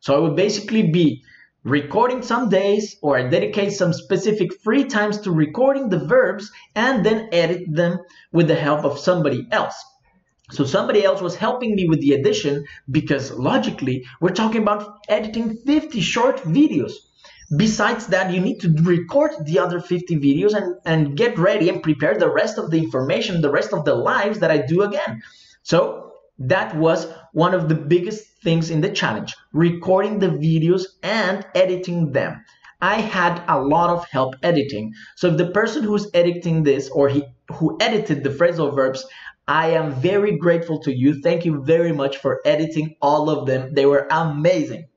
So 0.00 0.14
I 0.14 0.18
would 0.18 0.36
basically 0.36 0.90
be 0.90 1.22
recording 1.64 2.22
some 2.22 2.48
days 2.48 2.96
or 3.02 3.28
dedicate 3.28 3.72
some 3.72 3.92
specific 3.92 4.60
free 4.62 4.84
times 4.84 5.20
to 5.20 5.30
recording 5.30 5.88
the 5.88 5.98
verbs 5.98 6.50
and 6.74 7.06
then 7.06 7.28
edit 7.32 7.62
them 7.68 7.98
with 8.32 8.48
the 8.48 8.54
help 8.54 8.84
of 8.84 8.98
somebody 8.98 9.46
else. 9.50 9.74
So 10.50 10.64
somebody 10.64 11.04
else 11.04 11.20
was 11.20 11.34
helping 11.34 11.74
me 11.74 11.88
with 11.88 12.00
the 12.00 12.12
edition 12.12 12.66
because 12.90 13.30
logically 13.30 14.04
we're 14.20 14.30
talking 14.30 14.62
about 14.62 14.98
editing 15.08 15.56
50 15.56 16.00
short 16.00 16.38
videos. 16.38 16.92
Besides 17.56 18.06
that, 18.08 18.32
you 18.32 18.40
need 18.40 18.60
to 18.60 18.74
record 18.82 19.32
the 19.44 19.58
other 19.58 19.80
50 19.80 20.16
videos 20.16 20.54
and, 20.54 20.74
and 20.84 21.16
get 21.16 21.38
ready 21.38 21.68
and 21.68 21.82
prepare 21.82 22.18
the 22.18 22.30
rest 22.30 22.58
of 22.58 22.70
the 22.70 22.78
information, 22.78 23.40
the 23.40 23.50
rest 23.50 23.72
of 23.72 23.84
the 23.84 23.94
lives 23.94 24.40
that 24.40 24.50
I 24.50 24.58
do 24.58 24.82
again. 24.82 25.22
So 25.62 26.12
that 26.38 26.74
was 26.76 27.06
one 27.32 27.54
of 27.54 27.68
the 27.68 27.74
biggest 27.74 28.24
things 28.42 28.70
in 28.70 28.80
the 28.80 28.90
challenge, 28.90 29.34
recording 29.52 30.18
the 30.18 30.28
videos 30.28 30.84
and 31.02 31.44
editing 31.54 32.12
them. 32.12 32.44
I 32.80 32.96
had 32.96 33.42
a 33.48 33.60
lot 33.60 33.90
of 33.90 34.06
help 34.10 34.34
editing. 34.42 34.92
So 35.16 35.28
if 35.28 35.36
the 35.36 35.50
person 35.50 35.84
who's 35.84 36.10
editing 36.14 36.62
this 36.62 36.90
or 36.90 37.08
he 37.08 37.24
who 37.52 37.78
edited 37.80 38.24
the 38.24 38.30
phrasal 38.30 38.74
verbs, 38.74 39.04
I 39.46 39.70
am 39.70 39.94
very 39.94 40.36
grateful 40.36 40.80
to 40.80 40.92
you. 40.92 41.20
Thank 41.22 41.44
you 41.44 41.62
very 41.64 41.92
much 41.92 42.18
for 42.18 42.40
editing 42.44 42.96
all 43.00 43.30
of 43.30 43.46
them. 43.46 43.74
They 43.74 43.86
were 43.86 44.06
amazing. 44.10 44.88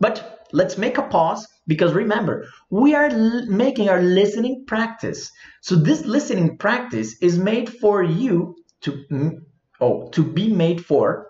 But 0.00 0.46
let's 0.52 0.78
make 0.78 0.98
a 0.98 1.02
pause 1.02 1.46
because 1.66 1.92
remember, 1.92 2.46
we 2.70 2.94
are 2.94 3.10
making 3.46 3.88
our 3.88 4.02
listening 4.02 4.64
practice. 4.66 5.30
So 5.62 5.76
this 5.76 6.04
listening 6.04 6.58
practice 6.58 7.16
is 7.22 7.38
made 7.38 7.68
for 7.68 8.02
you 8.02 8.56
to 8.82 9.40
oh, 9.80 10.08
to 10.10 10.24
be 10.24 10.52
made 10.52 10.84
for 10.84 11.28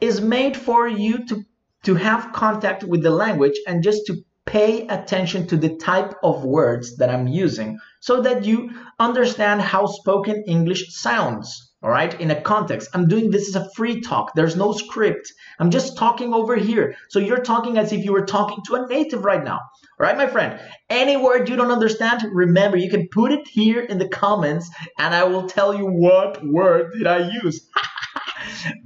is 0.00 0.20
made 0.20 0.56
for 0.56 0.88
you 0.88 1.24
to, 1.26 1.44
to 1.84 1.94
have 1.94 2.32
contact 2.32 2.84
with 2.84 3.02
the 3.02 3.10
language 3.10 3.58
and 3.66 3.82
just 3.82 4.06
to 4.06 4.22
pay 4.46 4.86
attention 4.88 5.46
to 5.46 5.56
the 5.56 5.76
type 5.76 6.14
of 6.22 6.44
words 6.44 6.96
that 6.96 7.10
I'm 7.10 7.26
using 7.26 7.78
so 8.00 8.20
that 8.22 8.44
you 8.44 8.70
understand 8.98 9.62
how 9.62 9.86
spoken 9.86 10.44
English 10.46 10.94
sounds. 10.94 11.72
All 11.82 11.90
right, 11.90 12.18
in 12.18 12.30
a 12.30 12.40
context. 12.40 12.88
I'm 12.94 13.08
doing 13.08 13.30
this 13.30 13.48
as 13.48 13.62
a 13.62 13.68
free 13.76 14.00
talk. 14.00 14.32
There's 14.34 14.56
no 14.56 14.72
script. 14.72 15.30
I'm 15.58 15.70
just 15.70 15.98
talking 15.98 16.32
over 16.32 16.56
here. 16.56 16.96
So 17.10 17.18
you're 17.18 17.42
talking 17.42 17.76
as 17.76 17.92
if 17.92 18.02
you 18.06 18.12
were 18.12 18.24
talking 18.24 18.64
to 18.66 18.76
a 18.76 18.86
native 18.86 19.22
right 19.22 19.44
now. 19.44 19.56
All 19.56 20.06
right, 20.06 20.16
my 20.16 20.26
friend. 20.26 20.58
Any 20.88 21.18
word 21.18 21.46
you 21.48 21.56
don't 21.56 21.70
understand, 21.70 22.22
remember 22.32 22.78
you 22.78 22.88
can 22.88 23.08
put 23.08 23.32
it 23.32 23.46
here 23.46 23.82
in 23.82 23.98
the 23.98 24.08
comments 24.08 24.70
and 24.98 25.14
I 25.14 25.24
will 25.24 25.46
tell 25.46 25.74
you 25.74 25.84
what 25.84 26.42
word 26.42 26.92
did 26.96 27.06
I 27.06 27.30
use. 27.42 27.68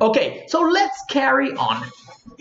okay, 0.01 0.45
so 0.49 0.61
let's 0.61 1.03
carry 1.11 1.53
on. 1.53 1.85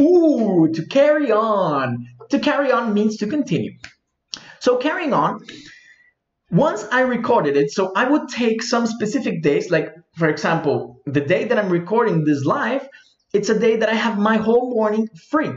Ooh, 0.01 0.71
to 0.73 0.85
carry 0.85 1.31
on. 1.31 2.07
To 2.29 2.39
carry 2.39 2.71
on 2.71 2.93
means 2.93 3.17
to 3.17 3.27
continue. 3.27 3.71
So 4.59 4.77
carrying 4.77 5.13
on, 5.13 5.45
once 6.51 6.85
I 6.91 7.01
recorded 7.01 7.57
it, 7.57 7.71
so 7.71 7.91
I 7.95 8.09
would 8.09 8.29
take 8.29 8.63
some 8.63 8.87
specific 8.87 9.41
days, 9.41 9.69
like 9.69 9.93
for 10.17 10.29
example, 10.29 11.01
the 11.05 11.21
day 11.21 11.45
that 11.45 11.57
I'm 11.57 11.69
recording 11.69 12.23
this 12.23 12.43
live, 12.45 12.87
it's 13.33 13.49
a 13.49 13.59
day 13.59 13.77
that 13.77 13.89
I 13.89 13.93
have 13.93 14.17
my 14.17 14.37
whole 14.37 14.73
morning 14.73 15.09
free. 15.29 15.51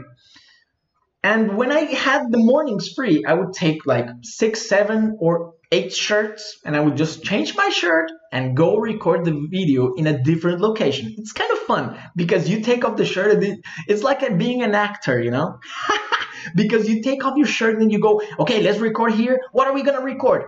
And 1.23 1.55
when 1.55 1.71
I 1.71 1.81
had 1.81 2.31
the 2.31 2.37
mornings 2.37 2.89
free, 2.95 3.23
I 3.25 3.33
would 3.33 3.53
take 3.53 3.85
like 3.85 4.07
six, 4.23 4.67
seven, 4.67 5.17
or 5.19 5.53
eight 5.71 5.93
shirts 5.93 6.59
and 6.65 6.75
I 6.75 6.79
would 6.79 6.97
just 6.97 7.23
change 7.23 7.55
my 7.55 7.69
shirt 7.69 8.11
and 8.31 8.55
go 8.55 8.77
record 8.77 9.25
the 9.25 9.47
video 9.49 9.93
in 9.93 10.07
a 10.07 10.23
different 10.23 10.61
location. 10.61 11.13
It's 11.17 11.33
kind 11.33 11.51
of 11.51 11.59
fun 11.59 11.97
because 12.15 12.49
you 12.49 12.61
take 12.61 12.85
off 12.85 12.95
the 12.95 13.05
shirt 13.05 13.43
it's 13.87 14.03
like 14.03 14.37
being 14.37 14.61
an 14.63 14.73
actor, 14.73 15.21
you 15.21 15.31
know? 15.31 15.59
because 16.55 16.87
you 16.87 17.01
take 17.01 17.25
off 17.25 17.37
your 17.37 17.47
shirt 17.47 17.79
and 17.81 17.91
you 17.91 17.99
go, 17.99 18.21
okay, 18.39 18.61
let's 18.61 18.79
record 18.79 19.13
here. 19.13 19.41
What 19.51 19.67
are 19.67 19.73
we 19.73 19.83
going 19.83 19.97
to 19.97 20.03
record? 20.03 20.45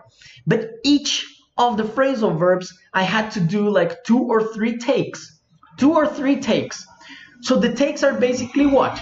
But 0.47 0.69
each 0.83 1.25
of 1.57 1.77
the 1.77 1.83
phrasal 1.83 2.37
verbs, 2.37 2.73
I 2.93 3.03
had 3.03 3.31
to 3.31 3.39
do 3.39 3.69
like 3.69 4.03
two 4.03 4.19
or 4.19 4.53
three 4.53 4.77
takes. 4.77 5.39
Two 5.77 5.93
or 5.93 6.07
three 6.07 6.39
takes. 6.39 6.85
So 7.41 7.57
the 7.57 7.73
takes 7.73 8.03
are 8.03 8.13
basically 8.13 8.65
what? 8.65 8.99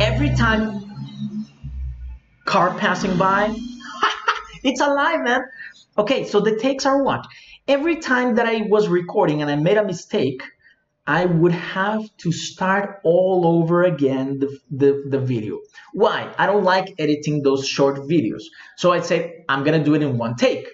Every 0.00 0.34
time 0.34 1.46
car 2.46 2.74
passing 2.78 3.18
by, 3.18 3.54
it's 4.64 4.80
alive, 4.80 5.20
man. 5.20 5.42
Okay, 5.98 6.24
so 6.24 6.40
the 6.40 6.56
takes 6.56 6.86
are 6.86 7.02
what? 7.02 7.26
Every 7.68 7.96
time 7.96 8.36
that 8.36 8.46
I 8.46 8.62
was 8.62 8.88
recording 8.88 9.42
and 9.42 9.50
I 9.50 9.56
made 9.56 9.76
a 9.76 9.84
mistake, 9.84 10.42
I 11.06 11.26
would 11.26 11.52
have 11.52 12.04
to 12.18 12.32
start 12.32 13.00
all 13.04 13.46
over 13.46 13.84
again 13.84 14.40
the, 14.40 14.58
the, 14.70 15.04
the 15.08 15.18
video. 15.18 15.60
Why? 15.92 16.34
I 16.38 16.46
don't 16.46 16.64
like 16.64 16.94
editing 16.98 17.42
those 17.42 17.66
short 17.66 17.98
videos. 17.98 18.42
So 18.76 18.92
I'd 18.92 19.04
say, 19.04 19.44
I'm 19.48 19.64
gonna 19.64 19.84
do 19.84 19.94
it 19.94 20.02
in 20.02 20.18
one 20.18 20.36
take. 20.36 20.66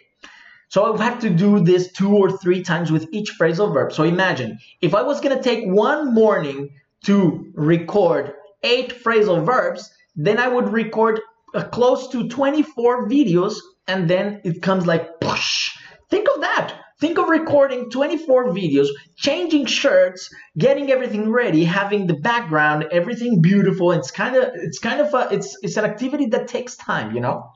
So 0.68 0.92
I 0.92 1.04
have 1.04 1.20
to 1.20 1.30
do 1.30 1.60
this 1.60 1.92
two 1.92 2.16
or 2.16 2.36
three 2.36 2.62
times 2.62 2.90
with 2.90 3.06
each 3.12 3.32
phrasal 3.38 3.72
verb. 3.72 3.92
So 3.92 4.02
imagine, 4.02 4.58
if 4.80 4.94
I 4.94 5.02
was 5.02 5.20
gonna 5.20 5.42
take 5.42 5.64
one 5.66 6.14
morning 6.14 6.70
to 7.04 7.52
record 7.54 8.34
eight 8.62 9.04
phrasal 9.04 9.44
verbs, 9.44 9.92
then 10.16 10.38
I 10.38 10.48
would 10.48 10.68
record 10.68 11.20
uh, 11.54 11.64
close 11.64 12.08
to 12.08 12.28
24 12.28 13.08
videos 13.08 13.54
and 13.86 14.08
then 14.08 14.40
it 14.42 14.62
comes 14.62 14.86
like 14.86 15.20
push. 15.20 15.70
Think 16.10 16.28
of 16.34 16.40
that. 16.40 16.83
Think 17.04 17.18
of 17.18 17.28
recording 17.28 17.90
24 17.90 18.54
videos, 18.54 18.86
changing 19.14 19.66
shirts, 19.66 20.30
getting 20.56 20.90
everything 20.90 21.30
ready, 21.30 21.62
having 21.62 22.06
the 22.06 22.14
background, 22.14 22.86
everything 22.90 23.42
beautiful. 23.42 23.92
It's 23.92 24.10
kind 24.10 24.34
of 24.34 24.44
it's 24.54 24.78
kind 24.78 25.02
of 25.02 25.12
a 25.12 25.28
it's 25.30 25.54
it's 25.62 25.76
an 25.76 25.84
activity 25.84 26.28
that 26.28 26.48
takes 26.48 26.76
time, 26.76 27.14
you 27.14 27.20
know. 27.20 27.50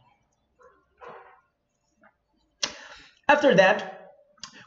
After 3.26 3.54
that, 3.54 4.10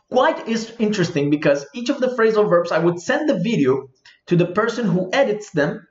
quite 0.09 0.47
is 0.47 0.73
interesting 0.79 1.29
because 1.29 1.63
each 1.75 1.89
of 1.89 1.99
the 1.99 2.15
phrasal 2.17 2.49
verbs 2.49 2.71
I 2.71 2.79
would 2.79 2.99
send 2.99 3.29
the 3.29 3.37
video 3.37 3.87
to 4.29 4.35
the 4.35 4.47
person 4.47 4.87
who 4.87 5.11
edits 5.13 5.51
them 5.51 5.87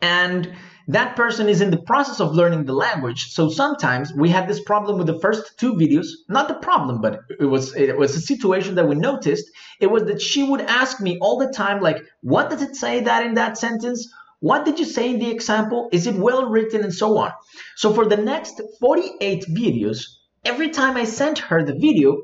and 0.00 0.54
that 0.88 1.16
person 1.16 1.48
is 1.48 1.60
in 1.60 1.70
the 1.70 1.82
process 1.82 2.20
of 2.20 2.34
learning 2.34 2.64
the 2.64 2.72
language. 2.72 3.30
So 3.32 3.48
sometimes 3.48 4.12
we 4.12 4.28
had 4.28 4.48
this 4.48 4.60
problem 4.60 4.98
with 4.98 5.06
the 5.06 5.20
first 5.20 5.58
two 5.58 5.74
videos. 5.74 6.08
Not 6.28 6.48
the 6.48 6.54
problem, 6.54 7.00
but 7.00 7.20
it 7.40 7.46
was 7.46 7.74
it 7.74 7.96
was 7.96 8.16
a 8.16 8.20
situation 8.20 8.74
that 8.76 8.88
we 8.88 8.94
noticed. 8.94 9.50
It 9.80 9.90
was 9.90 10.04
that 10.04 10.20
she 10.20 10.42
would 10.42 10.60
ask 10.60 11.00
me 11.00 11.18
all 11.20 11.38
the 11.38 11.52
time, 11.52 11.80
like, 11.80 12.02
what 12.20 12.50
does 12.50 12.62
it 12.62 12.76
say 12.76 13.00
that 13.00 13.26
in 13.26 13.34
that 13.34 13.58
sentence? 13.58 14.12
What 14.40 14.64
did 14.64 14.78
you 14.80 14.84
say 14.84 15.10
in 15.10 15.20
the 15.20 15.30
example? 15.30 15.88
Is 15.92 16.06
it 16.06 16.16
well 16.16 16.46
written 16.46 16.82
and 16.82 16.92
so 16.92 17.16
on? 17.18 17.30
So 17.76 17.94
for 17.94 18.06
the 18.06 18.16
next 18.16 18.60
48 18.80 19.44
videos, 19.46 20.04
every 20.44 20.70
time 20.70 20.96
I 20.96 21.04
sent 21.04 21.38
her 21.38 21.62
the 21.62 21.74
video, 21.74 22.16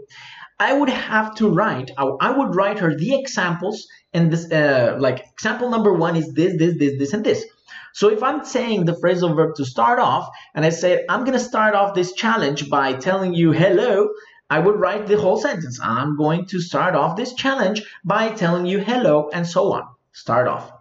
I 0.59 0.73
would 0.73 0.89
have 0.89 1.37
to 1.37 1.49
write, 1.49 1.93
I 1.97 2.31
would 2.37 2.57
write 2.57 2.81
her 2.81 2.97
the 2.97 3.15
examples 3.15 3.87
and 4.13 4.33
this, 4.33 4.51
uh, 4.51 4.97
like 4.99 5.25
example 5.33 5.71
number 5.71 5.93
one 5.93 6.17
is 6.17 6.33
this, 6.33 6.59
this, 6.59 6.77
this, 6.79 6.99
this, 6.99 7.13
and 7.13 7.25
this. 7.25 7.45
So 7.93 8.09
if 8.11 8.23
I'm 8.23 8.45
saying 8.45 8.85
the 8.85 8.93
phrasal 8.93 9.35
verb 9.35 9.57
to 9.57 9.65
start 9.65 9.99
off, 9.99 10.29
and 10.55 10.65
I 10.65 10.71
said, 10.71 11.05
I'm 11.09 11.21
going 11.21 11.39
to 11.39 11.45
start 11.45 11.75
off 11.75 11.95
this 11.95 12.13
challenge 12.13 12.69
by 12.69 12.95
telling 12.95 13.35
you 13.35 13.53
hello, 13.53 14.09
I 14.51 14.59
would 14.59 14.81
write 14.81 15.07
the 15.07 15.19
whole 15.19 15.39
sentence. 15.39 15.79
I'm 15.83 16.17
going 16.17 16.47
to 16.47 16.61
start 16.61 16.95
off 16.95 17.17
this 17.17 17.35
challenge 17.35 17.83
by 18.05 18.31
telling 18.31 18.67
you 18.67 18.79
hello, 18.79 19.31
and 19.33 19.47
so 19.47 19.73
on. 19.73 19.87
Start 20.13 20.49
off. 20.49 20.73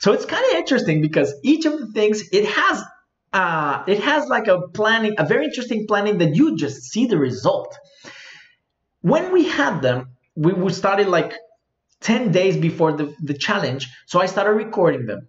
So 0.00 0.12
it's 0.12 0.24
kind 0.24 0.44
of 0.50 0.58
interesting 0.58 1.00
because 1.00 1.34
each 1.42 1.64
of 1.66 1.78
the 1.78 1.86
things, 1.92 2.22
it 2.32 2.46
has 2.46 2.82
uh, 3.32 3.84
it 3.86 4.00
has 4.00 4.26
like 4.28 4.48
a 4.48 4.68
planning, 4.68 5.14
a 5.18 5.24
very 5.24 5.44
interesting 5.44 5.86
planning 5.86 6.18
that 6.18 6.34
you 6.34 6.56
just 6.56 6.82
see 6.82 7.06
the 7.06 7.18
result. 7.18 7.78
When 9.02 9.32
we 9.32 9.48
had 9.48 9.80
them, 9.82 10.10
we, 10.34 10.52
we 10.52 10.72
started 10.72 11.08
like 11.08 11.34
10 12.00 12.32
days 12.32 12.56
before 12.56 12.92
the, 12.92 13.14
the 13.22 13.34
challenge. 13.34 13.88
So 14.06 14.20
I 14.20 14.26
started 14.26 14.52
recording 14.52 15.06
them 15.06 15.28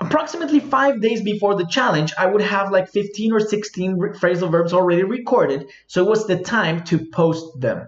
approximately 0.00 0.60
five 0.60 1.00
days 1.00 1.22
before 1.22 1.54
the 1.54 1.66
challenge, 1.66 2.12
I 2.18 2.26
would 2.26 2.42
have 2.42 2.72
like 2.72 2.90
15 2.90 3.32
or 3.32 3.40
16 3.40 3.98
phrasal 3.98 4.50
verbs 4.50 4.72
already 4.72 5.02
recorded. 5.02 5.70
So 5.86 6.04
it 6.04 6.08
was 6.08 6.26
the 6.26 6.38
time 6.38 6.84
to 6.84 7.06
post 7.12 7.60
them. 7.60 7.86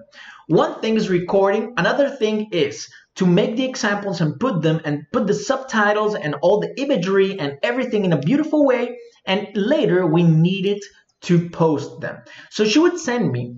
One 0.48 0.80
thing 0.80 0.96
is 0.96 1.08
recording. 1.08 1.74
Another 1.76 2.10
thing 2.10 2.48
is 2.52 2.88
to 3.16 3.26
make 3.26 3.56
the 3.56 3.64
examples 3.64 4.20
and 4.20 4.38
put 4.38 4.62
them 4.62 4.80
and 4.84 5.04
put 5.12 5.26
the 5.26 5.34
subtitles 5.34 6.14
and 6.14 6.34
all 6.42 6.60
the 6.60 6.78
imagery 6.80 7.38
and 7.38 7.58
everything 7.62 8.04
in 8.04 8.12
a 8.12 8.18
beautiful 8.18 8.64
way. 8.66 8.98
And 9.24 9.48
later 9.54 10.06
we 10.06 10.22
needed 10.22 10.82
to 11.22 11.48
post 11.50 12.00
them. 12.00 12.18
So 12.50 12.64
she 12.64 12.78
would 12.78 12.98
send 12.98 13.30
me 13.30 13.56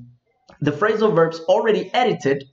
the 0.61 0.73
phrasal 0.73 1.15
verbs 1.15 1.41
already 1.41 1.93
edited 1.93 2.45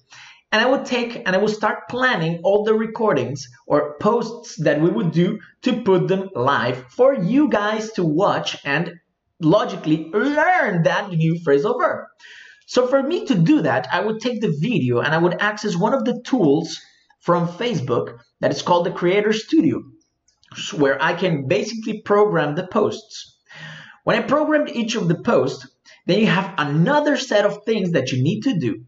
and 0.51 0.61
I 0.61 0.65
would 0.69 0.85
take 0.85 1.15
and 1.15 1.35
I 1.35 1.37
would 1.37 1.51
start 1.51 1.87
planning 1.89 2.41
all 2.43 2.63
the 2.63 2.73
recordings 2.73 3.47
or 3.65 3.97
posts 3.99 4.55
that 4.63 4.81
we 4.81 4.89
would 4.89 5.11
do 5.11 5.39
to 5.61 5.81
put 5.81 6.07
them 6.07 6.29
live 6.35 6.85
for 6.89 7.13
you 7.13 7.49
guys 7.49 7.91
to 7.93 8.03
watch 8.03 8.57
and 8.65 8.99
logically 9.39 10.09
learn 10.13 10.83
that 10.83 11.09
new 11.09 11.39
phrasal 11.45 11.79
verb. 11.79 12.07
So 12.65 12.87
for 12.87 13.01
me 13.01 13.25
to 13.25 13.35
do 13.35 13.61
that, 13.61 13.87
I 13.91 14.01
would 14.01 14.19
take 14.19 14.41
the 14.41 14.55
video 14.59 14.99
and 14.99 15.13
I 15.13 15.17
would 15.17 15.41
access 15.41 15.75
one 15.75 15.93
of 15.93 16.05
the 16.05 16.21
tools 16.25 16.79
from 17.19 17.47
Facebook 17.47 18.19
that 18.39 18.51
is 18.51 18.61
called 18.61 18.85
the 18.85 18.91
Creator 18.91 19.33
Studio, 19.33 19.83
where 20.75 21.01
I 21.01 21.13
can 21.13 21.47
basically 21.47 22.01
program 22.01 22.55
the 22.55 22.67
posts. 22.67 23.37
When 24.03 24.17
I 24.17 24.21
programmed 24.21 24.69
each 24.69 24.95
of 24.95 25.07
the 25.07 25.21
posts, 25.21 25.67
then 26.07 26.19
you 26.19 26.27
have 26.27 26.53
another 26.57 27.17
set 27.17 27.45
of 27.45 27.63
things 27.63 27.91
that 27.91 28.11
you 28.11 28.23
need 28.23 28.41
to 28.41 28.57
do. 28.57 28.85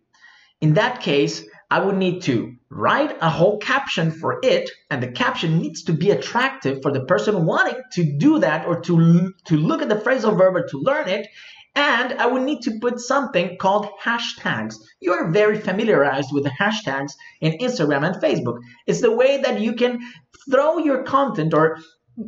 In 0.61 0.73
that 0.75 1.01
case, 1.01 1.43
I 1.73 1.79
would 1.79 1.97
need 1.97 2.21
to 2.29 2.55
write 2.69 3.17
a 3.19 3.31
whole 3.31 3.57
caption 3.57 4.11
for 4.11 4.39
it, 4.43 4.69
and 4.91 5.01
the 5.01 5.11
caption 5.11 5.57
needs 5.57 5.81
to 5.85 5.93
be 5.93 6.11
attractive 6.11 6.83
for 6.83 6.91
the 6.91 7.03
person 7.05 7.47
wanting 7.47 7.81
to 7.93 8.15
do 8.15 8.37
that 8.41 8.67
or 8.67 8.79
to, 8.81 9.33
to 9.45 9.57
look 9.57 9.81
at 9.81 9.89
the 9.89 9.95
phrasal 9.95 10.37
verb 10.37 10.55
or 10.55 10.67
to 10.67 10.77
learn 10.77 11.09
it. 11.09 11.25
And 11.73 12.13
I 12.13 12.27
would 12.27 12.43
need 12.43 12.61
to 12.65 12.77
put 12.79 12.99
something 12.99 13.57
called 13.57 13.87
hashtags. 13.99 14.75
You 14.99 15.13
are 15.13 15.31
very 15.31 15.57
familiarized 15.59 16.29
with 16.31 16.43
the 16.43 16.51
hashtags 16.51 17.13
in 17.41 17.53
Instagram 17.53 18.05
and 18.05 18.21
Facebook. 18.21 18.59
It's 18.85 19.01
the 19.01 19.15
way 19.15 19.41
that 19.41 19.59
you 19.59 19.73
can 19.73 19.99
throw 20.51 20.77
your 20.77 21.01
content 21.01 21.55
or 21.55 21.79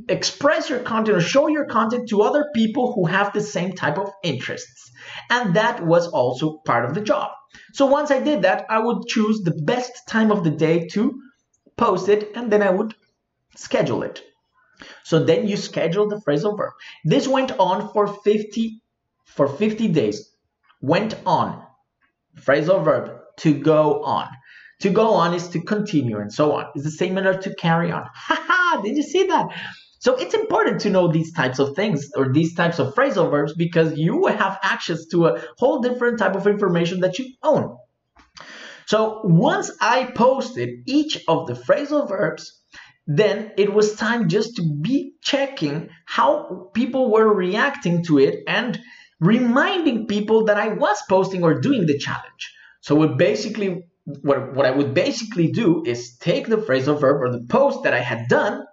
express 0.07 0.69
your 0.69 0.79
content 0.79 1.17
or 1.17 1.21
show 1.21 1.47
your 1.47 1.65
content 1.65 2.09
to 2.09 2.21
other 2.21 2.45
people 2.53 2.93
who 2.93 3.05
have 3.05 3.33
the 3.33 3.41
same 3.41 3.73
type 3.73 3.97
of 3.97 4.09
interests. 4.23 4.91
And 5.29 5.55
that 5.55 5.85
was 5.85 6.07
also 6.07 6.57
part 6.65 6.85
of 6.85 6.95
the 6.95 7.01
job. 7.01 7.31
So 7.73 7.85
once 7.85 8.11
I 8.11 8.19
did 8.19 8.41
that, 8.41 8.65
I 8.69 8.79
would 8.79 9.05
choose 9.07 9.41
the 9.41 9.61
best 9.63 10.07
time 10.07 10.31
of 10.31 10.43
the 10.43 10.51
day 10.51 10.87
to 10.89 11.13
post 11.77 12.09
it 12.09 12.31
and 12.35 12.51
then 12.51 12.61
I 12.61 12.69
would 12.69 12.95
schedule 13.55 14.03
it. 14.03 14.23
So 15.03 15.23
then 15.23 15.47
you 15.47 15.55
schedule 15.55 16.09
the 16.09 16.21
phrasal 16.27 16.57
verb. 16.57 16.73
This 17.05 17.27
went 17.27 17.51
on 17.59 17.91
for 17.93 18.07
50 18.07 18.81
for 19.25 19.47
50 19.47 19.89
days. 19.89 20.31
Went 20.81 21.15
on. 21.25 21.63
Phrasal 22.37 22.83
verb 22.83 23.19
to 23.37 23.53
go 23.53 24.03
on. 24.03 24.27
To 24.81 24.89
go 24.89 25.13
on 25.13 25.33
is 25.33 25.47
to 25.49 25.61
continue 25.61 26.17
and 26.17 26.33
so 26.33 26.53
on. 26.53 26.67
It's 26.75 26.83
the 26.83 26.91
same 26.91 27.13
manner 27.13 27.37
to 27.41 27.55
carry 27.55 27.91
on. 27.91 28.05
Haha, 28.65 28.81
did 28.81 28.97
you 28.97 29.03
see 29.03 29.27
that? 29.27 29.47
So 29.99 30.15
it's 30.15 30.33
important 30.33 30.81
to 30.81 30.89
know 30.89 31.11
these 31.11 31.33
types 31.33 31.59
of 31.59 31.75
things 31.75 32.11
or 32.15 32.31
these 32.31 32.53
types 32.53 32.79
of 32.79 32.93
phrasal 32.93 33.31
verbs 33.31 33.53
because 33.53 33.97
you 33.97 34.17
will 34.17 34.35
have 34.35 34.59
access 34.61 35.05
to 35.07 35.27
a 35.27 35.41
whole 35.57 35.81
different 35.81 36.19
type 36.19 36.35
of 36.35 36.47
information 36.47 36.99
that 36.99 37.17
you 37.17 37.33
own. 37.41 37.77
So 38.85 39.21
once 39.23 39.71
I 39.81 40.05
posted 40.05 40.69
each 40.85 41.23
of 41.27 41.47
the 41.47 41.53
phrasal 41.53 42.07
verbs, 42.07 42.61
then 43.07 43.51
it 43.57 43.73
was 43.73 43.95
time 43.95 44.29
just 44.29 44.57
to 44.57 44.79
be 44.81 45.13
checking 45.21 45.89
how 46.05 46.69
people 46.73 47.11
were 47.11 47.33
reacting 47.33 48.03
to 48.05 48.19
it 48.19 48.43
and 48.47 48.79
reminding 49.19 50.07
people 50.07 50.45
that 50.45 50.57
I 50.57 50.69
was 50.69 51.01
posting 51.09 51.43
or 51.43 51.59
doing 51.59 51.85
the 51.85 51.97
challenge. 51.97 52.53
So 52.81 53.01
it 53.03 53.17
basically 53.17 53.85
what, 54.05 54.53
what 54.53 54.65
I 54.65 54.71
would 54.71 54.93
basically 54.93 55.51
do 55.51 55.83
is 55.85 56.17
take 56.17 56.47
the 56.47 56.57
phrasal 56.57 56.99
verb 56.99 57.21
or 57.21 57.31
the 57.31 57.45
post 57.47 57.83
that 57.83 57.93
I 57.93 57.99
had 57.99 58.27
done 58.27 58.65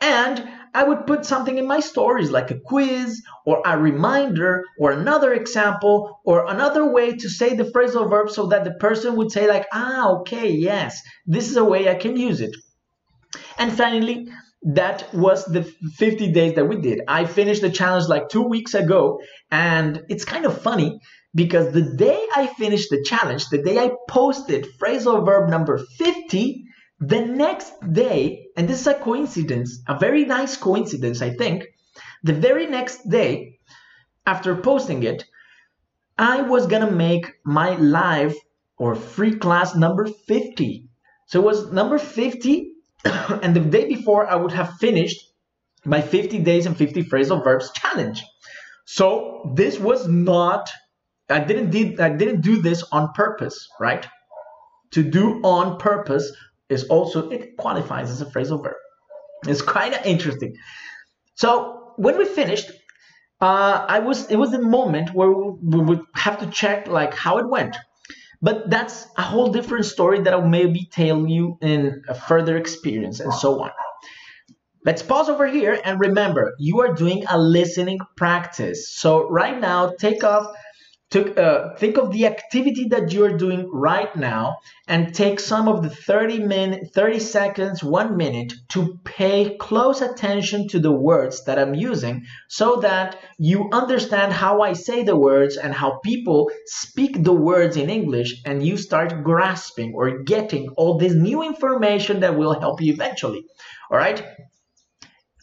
and 0.00 0.48
I 0.74 0.84
would 0.84 1.06
put 1.06 1.24
something 1.24 1.58
in 1.58 1.66
my 1.66 1.80
stories 1.80 2.30
like 2.30 2.50
a 2.50 2.58
quiz 2.58 3.22
or 3.44 3.62
a 3.64 3.78
reminder 3.78 4.64
or 4.78 4.92
another 4.92 5.32
example 5.32 6.20
or 6.24 6.46
another 6.46 6.92
way 6.92 7.16
to 7.16 7.28
say 7.28 7.54
the 7.54 7.64
phrasal 7.64 8.08
verb 8.08 8.30
so 8.30 8.46
that 8.46 8.64
the 8.64 8.74
person 8.74 9.16
would 9.16 9.32
say 9.32 9.48
like, 9.48 9.66
ah, 9.72 10.10
okay, 10.20 10.50
yes, 10.50 11.00
this 11.26 11.50
is 11.50 11.56
a 11.56 11.64
way 11.64 11.88
I 11.88 11.94
can 11.94 12.16
use 12.16 12.40
it. 12.40 12.54
And 13.58 13.72
finally, 13.72 14.28
that 14.62 15.12
was 15.14 15.44
the 15.46 15.62
50 15.62 16.32
days 16.32 16.54
that 16.54 16.66
we 16.66 16.76
did. 16.80 17.00
I 17.08 17.24
finished 17.24 17.62
the 17.62 17.70
challenge 17.70 18.08
like 18.08 18.28
two 18.28 18.42
weeks 18.42 18.74
ago, 18.74 19.20
and 19.50 20.02
it's 20.08 20.24
kind 20.24 20.44
of 20.44 20.60
funny 20.62 21.00
because 21.34 21.72
the 21.72 21.94
day 21.96 22.20
I 22.34 22.46
finished 22.46 22.90
the 22.90 23.02
challenge, 23.04 23.48
the 23.48 23.62
day 23.62 23.78
I 23.78 23.90
posted 24.08 24.66
phrasal 24.80 25.24
verb 25.24 25.50
number 25.50 25.78
50, 25.78 26.64
the 27.00 27.20
next 27.20 27.72
day, 27.92 28.46
and 28.56 28.68
this 28.68 28.80
is 28.80 28.86
a 28.86 28.94
coincidence, 28.94 29.82
a 29.86 29.98
very 29.98 30.24
nice 30.24 30.56
coincidence, 30.56 31.22
I 31.22 31.30
think, 31.30 31.64
the 32.22 32.32
very 32.32 32.66
next 32.66 33.08
day 33.08 33.60
after 34.26 34.56
posting 34.56 35.02
it, 35.04 35.24
I 36.18 36.42
was 36.42 36.66
gonna 36.66 36.90
make 36.90 37.26
my 37.44 37.76
live 37.76 38.34
or 38.76 38.94
free 38.94 39.36
class 39.36 39.74
number 39.74 40.06
50. 40.06 40.88
So 41.26 41.40
it 41.40 41.44
was 41.44 41.70
number 41.72 41.98
50, 41.98 42.72
and 43.04 43.54
the 43.54 43.60
day 43.60 43.86
before 43.86 44.26
I 44.26 44.34
would 44.34 44.52
have 44.52 44.78
finished 44.78 45.24
my 45.84 46.00
50 46.00 46.40
days 46.40 46.66
and 46.66 46.76
50 46.76 47.04
phrasal 47.04 47.44
verbs 47.44 47.70
challenge. 47.72 48.24
So 48.84 49.52
this 49.54 49.78
was 49.78 50.08
not 50.08 50.68
I 51.30 51.40
didn't 51.40 51.70
did 51.70 52.00
I 52.00 52.10
didn't 52.10 52.40
do 52.40 52.62
this 52.62 52.82
on 52.90 53.12
purpose, 53.12 53.68
right? 53.78 54.06
To 54.92 55.02
do 55.02 55.40
on 55.42 55.78
purpose 55.78 56.32
is 56.68 56.84
also 56.84 57.28
it 57.30 57.56
qualifies 57.56 58.10
as 58.10 58.20
a 58.22 58.26
phrasal 58.26 58.62
verb. 58.62 58.76
It's 59.46 59.62
kind 59.62 59.94
of 59.94 60.04
interesting. 60.04 60.56
So 61.34 61.92
when 61.96 62.18
we 62.18 62.24
finished, 62.24 62.70
uh, 63.40 63.84
I 63.88 64.00
was 64.00 64.30
it 64.30 64.36
was 64.36 64.50
the 64.50 64.62
moment 64.62 65.14
where 65.14 65.30
we 65.30 65.80
would 65.80 66.02
have 66.14 66.38
to 66.40 66.46
check 66.46 66.88
like 66.88 67.14
how 67.14 67.38
it 67.38 67.48
went. 67.48 67.76
But 68.40 68.70
that's 68.70 69.06
a 69.16 69.22
whole 69.22 69.50
different 69.50 69.84
story 69.84 70.20
that 70.20 70.32
I'll 70.32 70.46
maybe 70.46 70.88
tell 70.92 71.26
you 71.26 71.58
in 71.60 72.02
a 72.08 72.14
further 72.14 72.56
experience 72.56 73.18
and 73.18 73.34
so 73.34 73.62
on. 73.62 73.70
Let's 74.84 75.02
pause 75.02 75.28
over 75.28 75.46
here 75.46 75.78
and 75.84 75.98
remember, 75.98 76.54
you 76.58 76.80
are 76.80 76.94
doing 76.94 77.24
a 77.28 77.36
listening 77.36 77.98
practice. 78.16 78.94
So 78.94 79.28
right 79.28 79.58
now, 79.60 79.92
take 79.98 80.22
off 80.22 80.54
uh, 81.16 81.74
think 81.76 81.96
of 81.96 82.12
the 82.12 82.26
activity 82.26 82.88
that 82.88 83.12
you're 83.12 83.38
doing 83.38 83.70
right 83.72 84.14
now 84.14 84.58
and 84.86 85.14
take 85.14 85.40
some 85.40 85.66
of 85.66 85.82
the 85.82 85.88
30 85.88 86.40
minute 86.40 86.92
30 86.92 87.18
seconds 87.18 87.82
1 87.82 88.14
minute 88.14 88.52
to 88.68 88.98
pay 89.04 89.56
close 89.56 90.02
attention 90.02 90.68
to 90.68 90.78
the 90.78 90.92
words 90.92 91.44
that 91.44 91.58
I'm 91.58 91.74
using 91.74 92.26
so 92.48 92.76
that 92.80 93.16
you 93.38 93.70
understand 93.72 94.34
how 94.34 94.60
I 94.60 94.74
say 94.74 95.02
the 95.02 95.16
words 95.16 95.56
and 95.56 95.72
how 95.72 95.98
people 96.04 96.50
speak 96.66 97.24
the 97.24 97.32
words 97.32 97.78
in 97.78 97.88
English 97.88 98.42
and 98.44 98.62
you 98.62 98.76
start 98.76 99.24
grasping 99.24 99.94
or 99.94 100.22
getting 100.24 100.68
all 100.76 100.98
this 100.98 101.14
new 101.14 101.42
information 101.42 102.20
that 102.20 102.36
will 102.36 102.60
help 102.60 102.82
you 102.82 102.92
eventually. 102.92 103.46
All 103.90 103.96
right? 103.96 104.22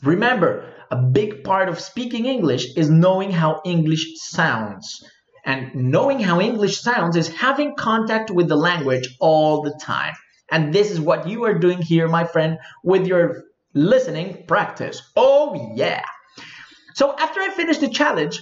Remember 0.03 0.71
a 0.91 0.95
big 0.95 1.43
part 1.43 1.69
of 1.69 1.79
speaking 1.79 2.27
English 2.27 2.77
is 2.77 2.87
knowing 2.91 3.31
how 3.31 3.61
English 3.65 4.05
sounds 4.17 5.03
and 5.45 5.75
knowing 5.75 6.19
how 6.19 6.41
English 6.41 6.81
sounds 6.81 7.15
is 7.15 7.27
having 7.27 7.75
contact 7.75 8.31
with 8.31 8.47
the 8.47 8.55
language 8.55 9.07
all 9.19 9.61
the 9.61 9.79
time. 9.81 10.13
And 10.51 10.73
this 10.73 10.91
is 10.91 10.99
what 10.99 11.27
you 11.27 11.45
are 11.45 11.57
doing 11.57 11.81
here, 11.81 12.07
my 12.07 12.25
friend, 12.25 12.57
with 12.83 13.07
your 13.07 13.43
listening 13.73 14.45
practice. 14.47 15.01
Oh, 15.15 15.73
yeah. 15.75 16.03
So 16.95 17.15
after 17.15 17.41
I 17.41 17.49
finished 17.51 17.81
the 17.81 17.89
challenge, 17.89 18.39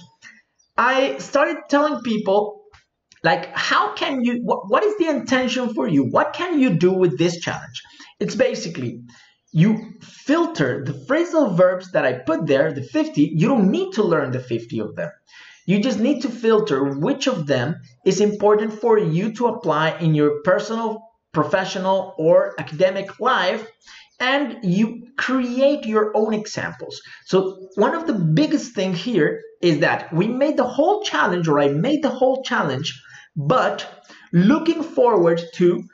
I 0.76 1.18
started 1.18 1.58
telling 1.68 2.00
people, 2.02 2.62
like, 3.22 3.54
how 3.54 3.94
can 3.94 4.22
you, 4.22 4.40
what, 4.42 4.84
is 4.84 4.96
the 4.98 5.08
intention 5.08 5.74
for 5.74 5.88
you? 5.88 6.04
What 6.04 6.32
can 6.34 6.60
you 6.60 6.70
do 6.74 6.92
with 6.92 7.18
this 7.18 7.40
challenge? 7.40 7.82
It's 8.20 8.34
basically, 8.34 9.00
you 9.52 9.94
filter 10.00 10.84
the 10.84 10.92
phrasal 10.92 11.56
verbs 11.56 11.92
that 11.92 12.04
I 12.04 12.14
put 12.14 12.46
there, 12.46 12.72
the 12.72 12.82
50, 12.82 13.32
you 13.34 13.48
don't 13.48 13.70
need 13.70 13.92
to 13.94 14.02
learn 14.02 14.30
the 14.30 14.40
50 14.40 14.78
of 14.80 14.94
them. 14.94 15.10
You 15.66 15.80
just 15.80 15.98
need 15.98 16.22
to 16.22 16.28
filter 16.28 16.84
which 16.84 17.26
of 17.26 17.46
them 17.46 17.76
is 18.04 18.20
important 18.20 18.80
for 18.80 18.98
you 18.98 19.32
to 19.34 19.46
apply 19.46 19.98
in 19.98 20.14
your 20.14 20.42
personal, 20.42 21.02
professional, 21.32 22.14
or 22.18 22.54
academic 22.58 23.18
life 23.18 23.66
and 24.20 24.58
you 24.62 25.08
create 25.16 25.86
your 25.86 26.12
own 26.14 26.34
examples. 26.34 27.00
So 27.26 27.68
one 27.74 27.94
of 27.94 28.06
the 28.06 28.12
biggest 28.12 28.74
thing 28.74 28.94
here 28.94 29.40
is 29.60 29.80
that 29.80 30.12
we 30.12 30.28
made 30.28 30.56
the 30.56 30.68
whole 30.76 31.02
challenge 31.02 31.48
or 31.48 31.58
I 31.58 31.68
made 31.68 32.02
the 32.02 32.10
whole 32.10 32.42
challenge, 32.42 33.00
but 33.34 33.86
looking 34.32 34.82
forward 34.82 35.42
to 35.54 35.84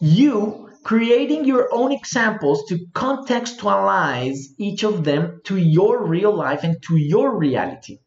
you 0.00 0.68
creating 0.84 1.44
your 1.44 1.68
own 1.72 1.92
examples 1.92 2.64
to 2.68 2.78
contextualize 2.94 4.38
each 4.58 4.84
of 4.84 5.04
them 5.04 5.40
to 5.44 5.56
your 5.56 6.06
real 6.06 6.34
life 6.34 6.64
and 6.64 6.82
to 6.82 6.96
your 6.96 7.36
reality 7.36 7.98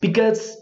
because 0.00 0.56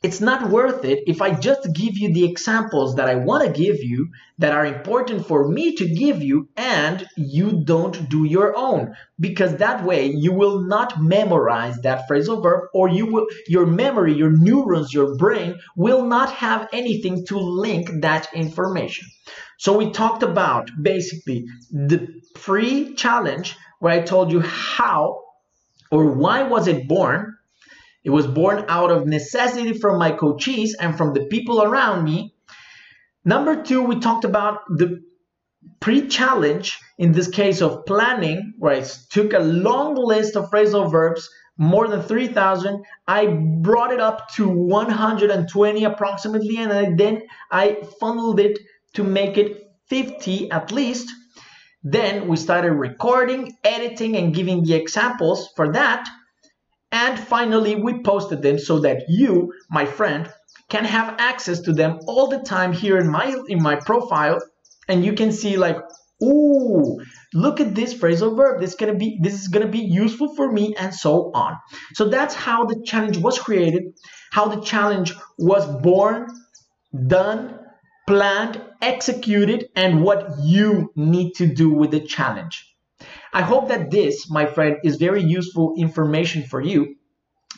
it's 0.00 0.20
not 0.20 0.50
worth 0.50 0.84
it 0.84 1.02
if 1.08 1.20
I 1.20 1.34
just 1.34 1.74
give 1.74 1.98
you 1.98 2.12
the 2.12 2.24
examples 2.24 2.94
that 2.96 3.08
I 3.08 3.16
want 3.16 3.44
to 3.44 3.60
give 3.62 3.82
you 3.82 4.10
that 4.38 4.52
are 4.52 4.64
important 4.64 5.26
for 5.26 5.48
me 5.48 5.74
to 5.74 5.88
give 5.88 6.22
you 6.22 6.48
and 6.56 7.04
you 7.16 7.64
don't 7.64 8.08
do 8.08 8.24
your 8.24 8.56
own. 8.56 8.94
Because 9.18 9.56
that 9.56 9.84
way 9.84 10.06
you 10.06 10.32
will 10.32 10.60
not 10.60 11.02
memorize 11.02 11.78
that 11.78 12.08
phrasal 12.08 12.40
verb 12.40 12.68
or 12.72 12.88
you 12.88 13.06
will 13.06 13.26
your 13.48 13.66
memory 13.66 14.14
your 14.14 14.30
neurons 14.30 14.94
your 14.94 15.16
brain 15.16 15.58
will 15.74 16.04
not 16.04 16.30
have 16.32 16.68
anything 16.72 17.26
to 17.26 17.38
link 17.38 17.90
that 18.02 18.28
information. 18.32 19.08
So 19.58 19.76
we 19.76 19.90
talked 19.90 20.22
about 20.22 20.70
basically 20.80 21.44
the 21.72 22.06
pre-challenge 22.36 23.56
where 23.80 23.94
I 23.94 24.02
told 24.02 24.30
you 24.30 24.40
how 24.40 25.22
or 25.90 26.12
why 26.12 26.44
was 26.44 26.68
it 26.68 26.86
born 26.86 27.27
it 28.08 28.12
was 28.12 28.26
born 28.26 28.64
out 28.68 28.90
of 28.90 29.06
necessity 29.06 29.74
from 29.74 29.98
my 29.98 30.12
coaches 30.12 30.74
and 30.80 30.96
from 30.96 31.12
the 31.12 31.26
people 31.26 31.62
around 31.62 32.04
me. 32.04 32.34
Number 33.22 33.62
two, 33.62 33.82
we 33.82 34.00
talked 34.00 34.24
about 34.24 34.60
the 34.66 35.02
pre-challenge, 35.80 36.80
in 36.96 37.12
this 37.12 37.28
case 37.28 37.60
of 37.60 37.84
planning, 37.84 38.54
where 38.58 38.76
I 38.76 38.84
took 39.10 39.34
a 39.34 39.40
long 39.40 39.94
list 39.94 40.36
of 40.36 40.50
phrasal 40.50 40.90
verbs, 40.90 41.28
more 41.58 41.86
than 41.86 42.00
3,000. 42.00 42.82
I 43.06 43.26
brought 43.26 43.92
it 43.92 44.00
up 44.00 44.32
to 44.36 44.48
120 44.48 45.84
approximately, 45.84 46.56
and 46.56 46.72
I, 46.72 46.94
then 46.96 47.24
I 47.52 47.82
funneled 48.00 48.40
it 48.40 48.58
to 48.94 49.04
make 49.04 49.36
it 49.36 49.70
50 49.90 50.50
at 50.50 50.72
least. 50.72 51.12
Then 51.82 52.26
we 52.26 52.38
started 52.38 52.72
recording, 52.72 53.54
editing, 53.64 54.16
and 54.16 54.34
giving 54.34 54.64
the 54.64 54.76
examples 54.76 55.50
for 55.54 55.72
that. 55.72 56.08
And 56.90 57.18
finally, 57.18 57.76
we 57.76 58.02
posted 58.02 58.42
them 58.42 58.58
so 58.58 58.80
that 58.80 59.02
you, 59.08 59.52
my 59.70 59.84
friend, 59.84 60.30
can 60.70 60.84
have 60.84 61.16
access 61.18 61.60
to 61.60 61.72
them 61.72 61.98
all 62.06 62.28
the 62.28 62.40
time 62.40 62.72
here 62.72 62.98
in 62.98 63.10
my 63.10 63.36
in 63.48 63.62
my 63.62 63.76
profile. 63.76 64.38
And 64.88 65.04
you 65.04 65.12
can 65.12 65.32
see 65.32 65.56
like 65.56 65.76
ooh 66.22 66.98
look 67.34 67.60
at 67.60 67.74
this 67.74 67.94
phrasal 67.94 68.36
verb. 68.36 68.60
This 68.60 68.70
is 68.70 68.76
gonna 68.76 68.94
be 68.96 69.18
this 69.22 69.34
is 69.34 69.48
gonna 69.48 69.68
be 69.68 69.80
useful 69.80 70.34
for 70.34 70.50
me 70.50 70.74
and 70.76 70.94
so 70.94 71.30
on. 71.34 71.56
So 71.94 72.08
that's 72.08 72.34
how 72.34 72.64
the 72.64 72.82
challenge 72.84 73.18
was 73.18 73.38
created 73.38 73.84
how 74.30 74.48
the 74.48 74.60
challenge 74.60 75.14
was 75.38 75.66
born 75.82 76.28
done 77.06 77.58
planned 78.06 78.60
executed 78.80 79.68
and 79.76 80.02
what 80.02 80.38
you 80.42 80.92
need 80.96 81.32
to 81.34 81.46
do 81.46 81.70
with 81.70 81.90
the 81.90 82.00
challenge 82.00 82.64
I 83.32 83.42
hope 83.42 83.68
that 83.68 83.90
this, 83.90 84.30
my 84.30 84.46
friend, 84.46 84.76
is 84.84 84.96
very 84.96 85.22
useful 85.22 85.74
information 85.76 86.44
for 86.44 86.60
you 86.60 86.96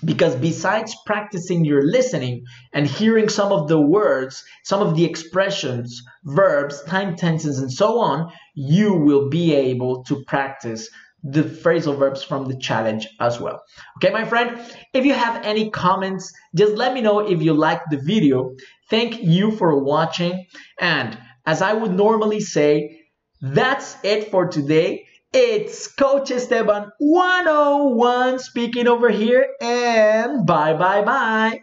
because 0.05 0.35
besides 0.37 0.97
practicing 1.05 1.65
your 1.65 1.83
listening 1.85 2.45
and 2.73 2.87
hearing 2.87 3.29
some 3.29 3.53
of 3.53 3.69
the 3.69 3.81
words, 3.81 4.43
some 4.65 4.81
of 4.81 4.97
the 4.97 5.05
expressions, 5.05 6.03
verbs, 6.25 6.83
time 6.85 7.17
tenses, 7.17 7.59
and 7.59 7.73
so 7.73 8.01
on, 8.01 8.33
you 8.55 8.95
will 8.95 9.29
be 9.29 9.55
able 9.55 10.03
to 10.05 10.25
practice 10.25 10.89
the 11.23 11.43
phrasal 11.43 11.99
verbs 11.99 12.23
from 12.23 12.47
the 12.47 12.57
challenge 12.57 13.07
as 13.21 13.39
well. 13.39 13.63
Okay, 13.99 14.13
my 14.13 14.25
friend, 14.25 14.59
if 14.95 15.05
you 15.05 15.13
have 15.13 15.45
any 15.45 15.71
comments, 15.71 16.33
just 16.55 16.77
let 16.77 16.95
me 16.95 17.03
know 17.03 17.19
if 17.21 17.43
you 17.43 17.53
liked 17.53 17.91
the 17.91 17.99
video. 17.99 18.55
Thank 18.89 19.23
you 19.23 19.51
for 19.53 19.85
watching. 19.85 20.47
And 20.81 21.19
as 21.45 21.61
I 21.61 21.75
would 21.75 21.93
normally 21.93 22.41
say, 22.41 23.03
that's 23.43 23.97
it 24.03 24.31
for 24.31 24.49
today. 24.49 25.05
It's 25.33 25.87
Coach 25.87 26.33
Esteban 26.33 26.91
101 26.99 28.41
speaking 28.41 28.89
over 28.89 29.11
here, 29.11 29.47
and 29.61 30.45
bye 30.45 30.75
bye 30.75 31.03
bye. 31.03 31.63